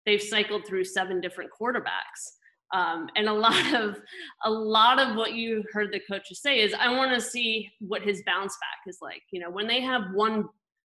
they've 0.06 0.22
cycled 0.22 0.66
through 0.66 0.84
seven 0.84 1.20
different 1.20 1.50
quarterbacks. 1.58 2.36
Um, 2.72 3.08
and 3.16 3.28
a 3.28 3.32
lot 3.46 3.74
of 3.74 4.00
a 4.44 4.50
lot 4.50 4.98
of 5.00 5.16
what 5.16 5.34
you 5.34 5.64
heard 5.72 5.92
the 5.92 6.00
coaches 6.00 6.40
say 6.40 6.60
is, 6.60 6.72
I 6.74 6.94
want 6.96 7.12
to 7.12 7.20
see 7.20 7.70
what 7.80 8.02
his 8.02 8.22
bounce 8.26 8.56
back 8.60 8.80
is 8.86 8.98
like. 9.02 9.22
You 9.30 9.40
know, 9.40 9.50
when 9.50 9.66
they 9.66 9.80
have 9.80 10.02
one 10.14 10.44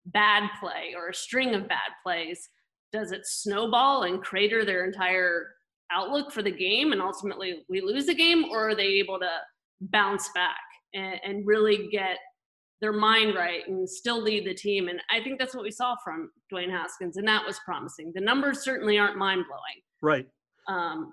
bad 0.07 0.49
play 0.59 0.93
or 0.95 1.09
a 1.09 1.13
string 1.13 1.53
of 1.55 1.67
bad 1.67 1.91
plays, 2.03 2.49
does 2.93 3.11
it 3.11 3.25
snowball 3.25 4.03
and 4.03 4.21
crater 4.21 4.63
their 4.65 4.85
entire 4.85 5.47
outlook 5.93 6.31
for 6.31 6.41
the 6.41 6.51
game, 6.51 6.91
and 6.91 7.01
ultimately 7.01 7.63
we 7.69 7.81
lose 7.81 8.05
the 8.05 8.15
game, 8.15 8.45
or 8.51 8.69
are 8.69 8.75
they 8.75 8.87
able 8.87 9.19
to 9.19 9.29
bounce 9.81 10.29
back 10.33 10.59
and, 10.93 11.19
and 11.23 11.47
really 11.47 11.89
get 11.91 12.17
their 12.81 12.91
mind 12.91 13.35
right 13.35 13.67
and 13.67 13.87
still 13.87 14.21
lead 14.21 14.45
the 14.45 14.53
team. 14.53 14.87
And 14.87 14.99
I 15.11 15.21
think 15.23 15.39
that's 15.39 15.53
what 15.53 15.63
we 15.63 15.71
saw 15.71 15.95
from 16.03 16.31
Dwayne 16.51 16.71
Haskins, 16.71 17.17
and 17.17 17.27
that 17.27 17.45
was 17.45 17.59
promising. 17.63 18.11
The 18.13 18.21
numbers 18.21 18.63
certainly 18.63 18.97
aren't 18.97 19.17
mind 19.17 19.45
blowing. 19.47 19.81
Right. 20.01 20.27
Um, 20.67 21.11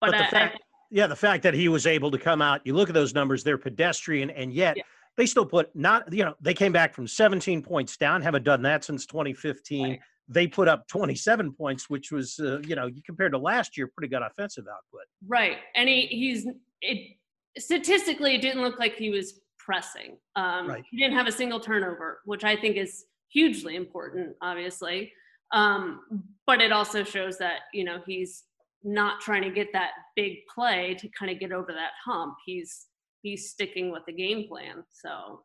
but, 0.00 0.10
But 0.10 0.18
the 0.18 0.26
I, 0.26 0.30
fact, 0.30 0.58
yeah, 0.90 1.06
the 1.06 1.16
fact 1.16 1.42
that 1.42 1.54
he 1.54 1.68
was 1.68 1.86
able 1.86 2.10
to 2.10 2.18
come 2.18 2.42
out, 2.42 2.60
you 2.64 2.74
look 2.74 2.88
at 2.88 2.94
those 2.94 3.14
numbers, 3.14 3.42
they're 3.42 3.58
pedestrian, 3.58 4.30
and 4.30 4.52
yet 4.52 4.76
they 5.16 5.24
still 5.26 5.46
put 5.46 5.74
not, 5.74 6.12
you 6.12 6.24
know, 6.24 6.34
they 6.40 6.54
came 6.54 6.72
back 6.72 6.94
from 6.94 7.08
17 7.08 7.62
points 7.62 7.96
down, 7.96 8.20
haven't 8.20 8.44
done 8.44 8.62
that 8.62 8.84
since 8.84 9.06
2015. 9.06 9.98
They 10.28 10.46
put 10.46 10.66
up 10.66 10.88
27 10.88 11.52
points, 11.52 11.88
which 11.88 12.10
was, 12.10 12.38
uh, 12.40 12.58
you 12.60 12.74
know, 12.74 12.86
you 12.86 13.02
compared 13.04 13.32
to 13.32 13.38
last 13.38 13.76
year, 13.76 13.86
pretty 13.86 14.08
good 14.12 14.22
offensive 14.22 14.64
output. 14.68 15.06
right, 15.26 15.58
and 15.74 15.88
he, 15.88 16.06
he's 16.06 16.46
it 16.82 17.16
statistically 17.58 18.34
it 18.34 18.42
didn't 18.42 18.62
look 18.62 18.78
like 18.78 18.96
he 18.96 19.10
was 19.10 19.40
pressing. 19.58 20.16
Um, 20.36 20.68
Right. 20.68 20.84
He 20.90 20.96
didn't 20.96 21.16
have 21.16 21.26
a 21.26 21.32
single 21.32 21.60
turnover, 21.60 22.20
which 22.24 22.44
I 22.44 22.56
think 22.56 22.76
is 22.76 23.04
hugely 23.28 23.76
important, 23.76 24.36
obviously. 24.42 25.12
Um, 25.52 26.00
but 26.46 26.60
it 26.60 26.72
also 26.72 27.04
shows 27.04 27.38
that 27.38 27.60
you 27.72 27.84
know 27.84 28.00
he's 28.06 28.44
not 28.82 29.20
trying 29.20 29.42
to 29.42 29.50
get 29.50 29.68
that 29.72 29.90
big 30.14 30.38
play 30.52 30.96
to 30.98 31.08
kind 31.08 31.30
of 31.30 31.40
get 31.40 31.52
over 31.52 31.72
that 31.72 31.92
hump. 32.04 32.36
He's 32.44 32.86
he's 33.22 33.50
sticking 33.50 33.90
with 33.90 34.02
the 34.06 34.12
game 34.12 34.48
plan. 34.48 34.84
So 34.92 35.42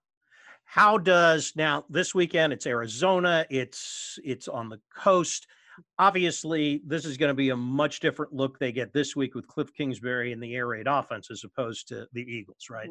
How 0.72 0.98
does 0.98 1.52
now 1.58 1.84
this 1.90 2.16
weekend? 2.16 2.54
It's 2.54 2.66
Arizona. 2.66 3.46
It's 3.50 4.18
it's 4.24 4.48
on 4.48 4.70
the 4.70 4.80
coast. 4.96 5.48
Obviously, 6.00 6.82
this 6.88 7.04
is 7.04 7.18
going 7.18 7.28
to 7.28 7.34
be 7.34 7.50
a 7.50 7.58
much 7.58 8.00
different 8.00 8.32
look 8.32 8.58
they 8.58 8.72
get 8.72 8.94
this 8.94 9.14
week 9.14 9.36
with 9.36 9.46
Cliff 9.48 9.74
Kingsbury 9.74 10.32
and 10.32 10.42
the 10.42 10.56
air 10.56 10.68
raid 10.68 10.88
offense 10.88 11.30
as 11.30 11.44
opposed 11.44 11.90
to 11.90 12.08
the 12.14 12.22
Eagles, 12.22 12.68
right? 12.70 12.88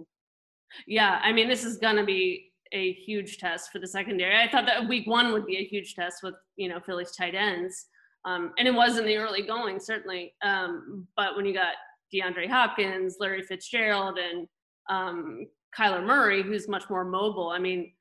Yeah, 0.86 1.20
I 1.22 1.32
mean, 1.32 1.48
this 1.48 1.64
is 1.64 1.78
going 1.78 1.96
to 1.96 2.04
be 2.04 2.52
a 2.72 2.92
huge 2.92 3.38
test 3.38 3.70
for 3.72 3.78
the 3.78 3.88
secondary. 3.88 4.36
I 4.36 4.50
thought 4.50 4.66
that 4.66 4.86
week 4.86 5.06
one 5.06 5.32
would 5.32 5.46
be 5.46 5.56
a 5.56 5.64
huge 5.64 5.94
test 5.94 6.16
with 6.22 6.34
you 6.56 6.68
know 6.68 6.80
Philly's 6.84 7.16
tight 7.16 7.34
ends, 7.34 7.86
um, 8.26 8.52
and 8.58 8.68
it 8.68 8.74
was 8.74 8.98
in 8.98 9.06
the 9.06 9.16
early 9.16 9.40
going 9.40 9.80
certainly. 9.80 10.34
Um, 10.42 11.06
but 11.16 11.34
when 11.34 11.46
you 11.46 11.54
got 11.54 11.76
DeAndre 12.14 12.46
Hopkins, 12.46 13.16
Larry 13.18 13.40
Fitzgerald, 13.40 14.18
and 14.18 14.46
um, 14.90 15.46
Kyler 15.78 16.04
Murray, 16.04 16.42
who's 16.42 16.68
much 16.68 16.84
more 16.90 17.04
mobile, 17.04 17.50
I 17.50 17.58
mean, 17.58 17.92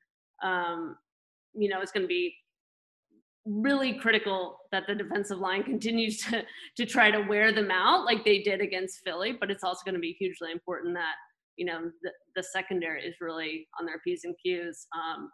um, 0.42 0.96
you 1.54 1.68
know, 1.68 1.80
it's 1.80 1.92
going 1.92 2.04
to 2.04 2.08
be 2.08 2.34
really 3.46 3.94
critical 3.94 4.58
that 4.70 4.84
the 4.86 4.94
defensive 4.94 5.38
line 5.38 5.62
continues 5.72 6.18
to 6.18 6.42
to 6.76 6.86
try 6.86 7.10
to 7.10 7.20
wear 7.22 7.52
them 7.52 7.70
out 7.70 8.04
like 8.04 8.24
they 8.24 8.42
did 8.42 8.60
against 8.60 9.00
Philly. 9.04 9.32
But 9.38 9.50
it's 9.50 9.64
also 9.64 9.80
going 9.84 9.94
to 9.94 10.00
be 10.00 10.16
hugely 10.18 10.52
important 10.52 10.94
that 10.94 11.14
you 11.60 11.66
know 11.66 11.90
the, 12.02 12.10
the 12.34 12.42
secondary 12.42 13.04
is 13.04 13.14
really 13.20 13.68
on 13.78 13.86
their 13.86 14.00
p's 14.02 14.24
and 14.24 14.34
q's 14.44 14.86
um, 14.96 15.30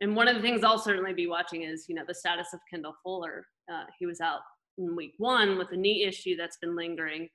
and 0.00 0.14
one 0.14 0.28
of 0.28 0.36
the 0.36 0.42
things 0.42 0.62
i'll 0.62 0.78
certainly 0.78 1.14
be 1.14 1.26
watching 1.26 1.62
is 1.62 1.86
you 1.88 1.94
know 1.94 2.04
the 2.06 2.14
status 2.14 2.48
of 2.52 2.60
kendall 2.70 2.94
fuller 3.02 3.46
uh, 3.72 3.84
he 3.98 4.06
was 4.06 4.20
out 4.20 4.40
in 4.76 4.94
week 4.94 5.14
one 5.16 5.56
with 5.56 5.68
a 5.72 5.76
knee 5.76 6.04
issue 6.04 6.36
that's 6.36 6.58
been 6.58 6.76
lingering 6.76 7.28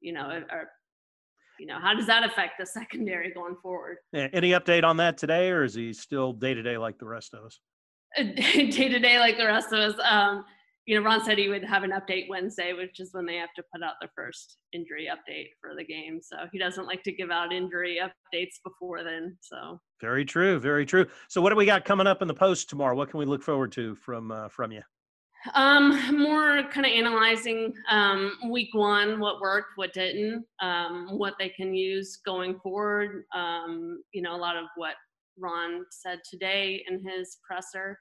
you 0.00 0.12
know 0.12 0.42
or, 0.50 0.68
you 1.58 1.66
know 1.66 1.78
how 1.80 1.94
does 1.94 2.06
that 2.06 2.24
affect 2.24 2.54
the 2.58 2.66
secondary 2.66 3.32
going 3.32 3.56
forward 3.62 3.98
Yeah, 4.12 4.28
Any 4.32 4.50
update 4.50 4.84
on 4.84 4.96
that 4.98 5.18
today, 5.18 5.50
or 5.50 5.64
is 5.64 5.74
he 5.74 5.92
still 5.92 6.32
day 6.32 6.54
to 6.54 6.62
day 6.62 6.78
like 6.78 6.98
the 6.98 7.06
rest 7.06 7.34
of 7.34 7.44
us? 7.44 7.58
day 8.16 8.88
to 8.88 8.98
day 8.98 9.18
like 9.18 9.36
the 9.36 9.44
rest 9.46 9.72
of 9.72 9.78
us 9.80 9.94
um, 10.08 10.44
you 10.86 10.94
know 10.96 11.04
ron 11.04 11.22
said 11.24 11.36
he 11.36 11.48
would 11.48 11.64
have 11.64 11.82
an 11.82 11.90
update 11.90 12.28
wednesday 12.28 12.72
which 12.72 12.98
is 13.00 13.10
when 13.12 13.26
they 13.26 13.34
have 13.36 13.52
to 13.56 13.62
put 13.74 13.82
out 13.82 13.94
the 14.00 14.08
first 14.14 14.56
injury 14.72 15.08
update 15.10 15.48
for 15.60 15.74
the 15.76 15.84
game 15.84 16.20
so 16.22 16.36
he 16.52 16.58
doesn't 16.58 16.86
like 16.86 17.02
to 17.02 17.12
give 17.12 17.30
out 17.30 17.52
injury 17.52 17.98
updates 18.00 18.54
before 18.64 19.02
then 19.04 19.36
so 19.40 19.78
Very 20.00 20.24
true, 20.24 20.58
very 20.60 20.86
true. 20.86 21.06
So, 21.28 21.40
what 21.40 21.50
do 21.50 21.56
we 21.56 21.66
got 21.66 21.84
coming 21.84 22.06
up 22.06 22.22
in 22.22 22.28
the 22.28 22.34
post 22.34 22.68
tomorrow? 22.70 22.94
What 22.94 23.10
can 23.10 23.18
we 23.18 23.26
look 23.26 23.42
forward 23.42 23.72
to 23.72 23.94
from 23.96 24.30
uh, 24.30 24.48
from 24.48 24.70
you? 24.72 24.82
Um, 25.54 26.18
more 26.18 26.62
kind 26.70 26.86
of 26.86 26.92
analyzing 26.92 27.72
um, 27.90 28.38
week 28.50 28.74
one, 28.74 29.20
what 29.20 29.40
worked, 29.40 29.70
what 29.76 29.92
didn't, 29.92 30.44
um, 30.60 31.08
what 31.10 31.34
they 31.38 31.48
can 31.50 31.74
use 31.74 32.18
going 32.24 32.58
forward. 32.60 33.24
Um, 33.34 34.02
you 34.12 34.22
know, 34.22 34.34
a 34.34 34.38
lot 34.38 34.56
of 34.56 34.64
what 34.76 34.94
Ron 35.38 35.84
said 35.90 36.20
today 36.28 36.84
in 36.88 37.04
his 37.06 37.38
presser. 37.46 37.98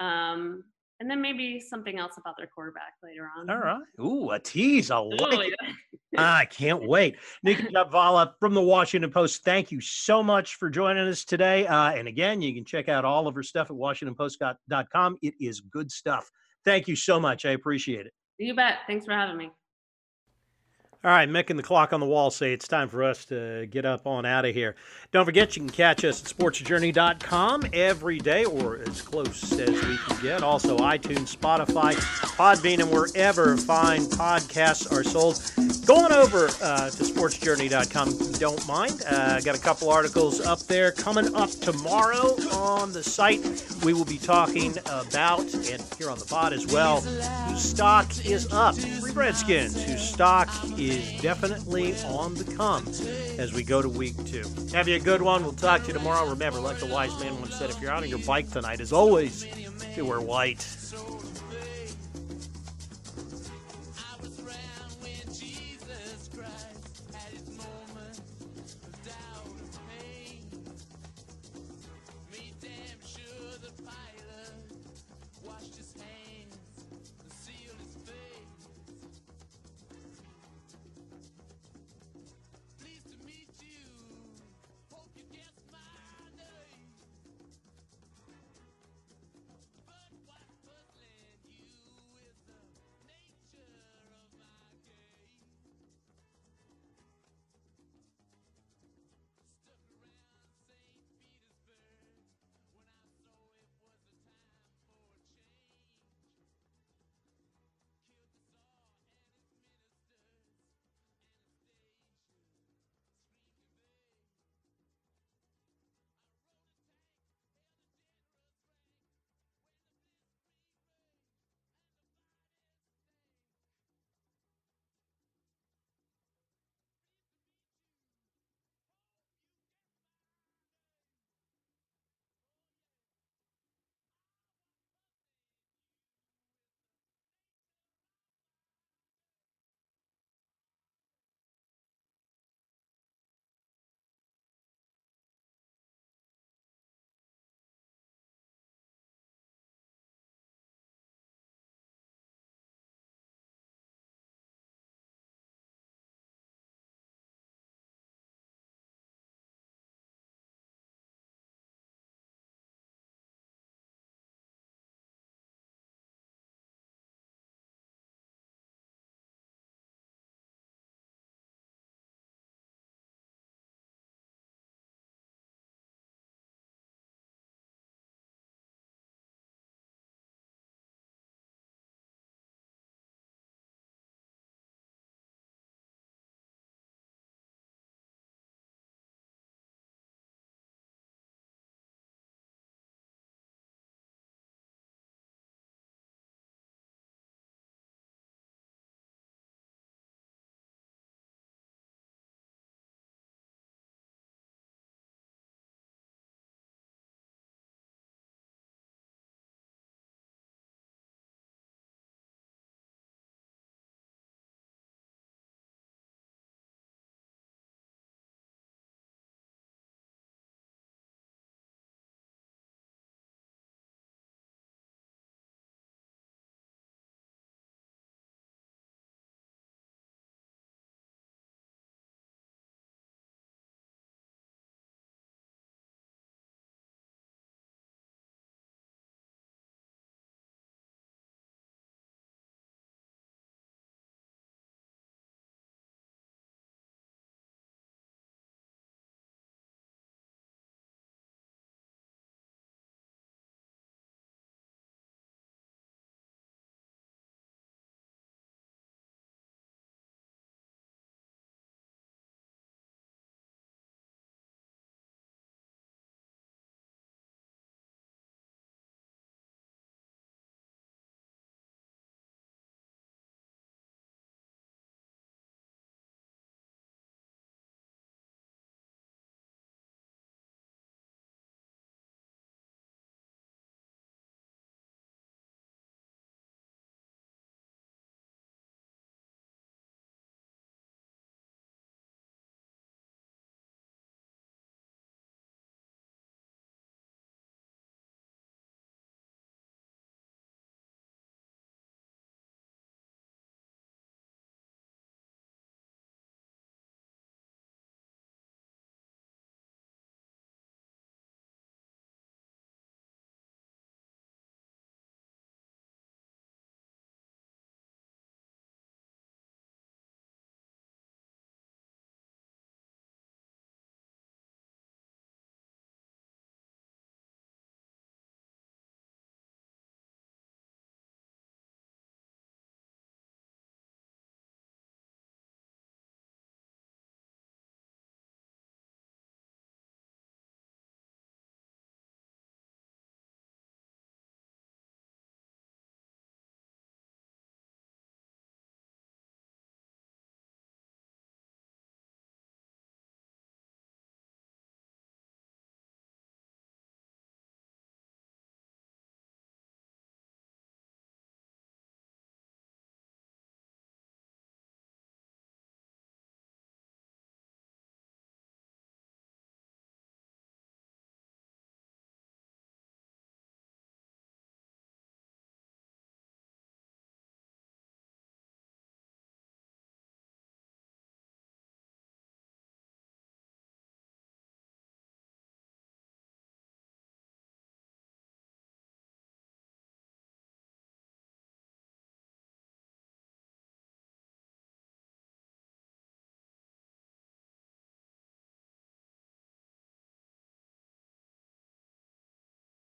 Um, 0.00 0.64
and 1.00 1.10
then 1.10 1.20
maybe 1.20 1.58
something 1.58 1.98
else 1.98 2.12
about 2.16 2.36
their 2.36 2.46
quarterback 2.46 2.92
later 3.02 3.28
on. 3.36 3.50
All 3.50 3.58
right. 3.58 3.82
Ooh, 4.00 4.30
a 4.30 4.38
tease. 4.38 4.90
I 4.90 4.98
like 4.98 5.20
Ooh, 5.20 5.40
it. 5.40 5.54
I 6.16 6.44
can't 6.44 6.86
wait. 6.86 7.16
Nicki 7.42 7.62
Jhabvala 7.74 8.34
from 8.38 8.54
the 8.54 8.62
Washington 8.62 9.10
Post, 9.10 9.42
thank 9.44 9.72
you 9.72 9.80
so 9.80 10.22
much 10.22 10.54
for 10.56 10.70
joining 10.70 11.08
us 11.08 11.24
today. 11.24 11.66
Uh, 11.66 11.90
and 11.92 12.06
again, 12.06 12.40
you 12.40 12.54
can 12.54 12.64
check 12.64 12.88
out 12.88 13.04
all 13.04 13.26
of 13.26 13.34
her 13.34 13.42
stuff 13.42 13.70
at 13.70 13.76
WashingtonPost.com. 13.76 15.18
It 15.22 15.34
is 15.40 15.60
good 15.60 15.90
stuff. 15.90 16.30
Thank 16.64 16.88
you 16.88 16.96
so 16.96 17.18
much. 17.18 17.44
I 17.44 17.50
appreciate 17.50 18.06
it. 18.06 18.12
You 18.38 18.54
bet. 18.54 18.78
Thanks 18.86 19.04
for 19.04 19.12
having 19.12 19.36
me. 19.36 19.50
All 21.04 21.10
right, 21.10 21.28
Mick 21.28 21.50
and 21.50 21.58
the 21.58 21.64
clock 21.64 21.92
on 21.92 21.98
the 21.98 22.06
wall 22.06 22.30
say 22.30 22.52
it's 22.52 22.68
time 22.68 22.88
for 22.88 23.02
us 23.02 23.24
to 23.24 23.66
get 23.66 23.84
up 23.84 24.06
on 24.06 24.24
out 24.24 24.44
of 24.44 24.54
here. 24.54 24.76
Don't 25.10 25.24
forget, 25.24 25.56
you 25.56 25.62
can 25.62 25.70
catch 25.70 26.04
us 26.04 26.22
at 26.22 26.30
sportsjourney.com 26.30 27.64
every 27.72 28.20
day 28.20 28.44
or 28.44 28.76
as 28.76 29.02
close 29.02 29.52
as 29.58 29.68
we 29.68 29.96
can 29.96 30.22
get. 30.22 30.44
Also, 30.44 30.78
iTunes, 30.78 31.36
Spotify, 31.36 31.94
Podbean, 32.36 32.78
and 32.78 32.88
wherever 32.88 33.56
fine 33.56 34.02
podcasts 34.02 34.92
are 34.92 35.02
sold. 35.02 35.42
Go 35.86 35.96
on 35.96 36.12
over 36.12 36.44
uh, 36.62 36.88
to 36.90 37.02
sportsjourney.com 37.02 38.08
if 38.08 38.20
you 38.20 38.32
don't 38.34 38.64
mind. 38.68 39.02
Uh, 39.10 39.40
got 39.40 39.56
a 39.56 39.60
couple 39.60 39.90
articles 39.90 40.40
up 40.40 40.60
there. 40.60 40.92
Coming 40.92 41.34
up 41.34 41.50
tomorrow 41.50 42.36
on 42.52 42.92
the 42.92 43.02
site, 43.02 43.42
we 43.84 43.92
will 43.92 44.04
be 44.04 44.18
talking 44.18 44.78
about, 44.86 45.40
and 45.52 45.82
here 45.98 46.08
on 46.08 46.20
the 46.20 46.26
pod 46.26 46.52
as 46.52 46.64
well, 46.68 47.00
whose 47.00 47.60
stock 47.60 48.06
is 48.24 48.52
up. 48.52 48.76
Redskins, 49.12 49.82
whose 49.82 50.00
stock 50.08 50.48
is 50.92 51.22
definitely 51.22 51.94
on 52.04 52.34
the 52.34 52.44
come 52.56 52.86
as 53.38 53.52
we 53.52 53.62
go 53.62 53.80
to 53.80 53.88
week 53.88 54.14
two. 54.26 54.44
Have 54.72 54.88
you 54.88 54.96
a 54.96 55.00
good 55.00 55.22
one. 55.22 55.42
We'll 55.42 55.52
talk 55.52 55.82
to 55.82 55.86
you 55.88 55.94
tomorrow. 55.94 56.28
Remember, 56.28 56.60
like 56.60 56.78
the 56.78 56.86
wise 56.86 57.18
man 57.20 57.38
once 57.40 57.54
said, 57.56 57.70
if 57.70 57.80
you're 57.80 57.90
out 57.90 58.02
on 58.02 58.08
your 58.08 58.18
bike 58.20 58.50
tonight, 58.50 58.80
as 58.80 58.92
always, 58.92 59.46
you 59.96 60.04
wear 60.04 60.20
white. 60.20 60.66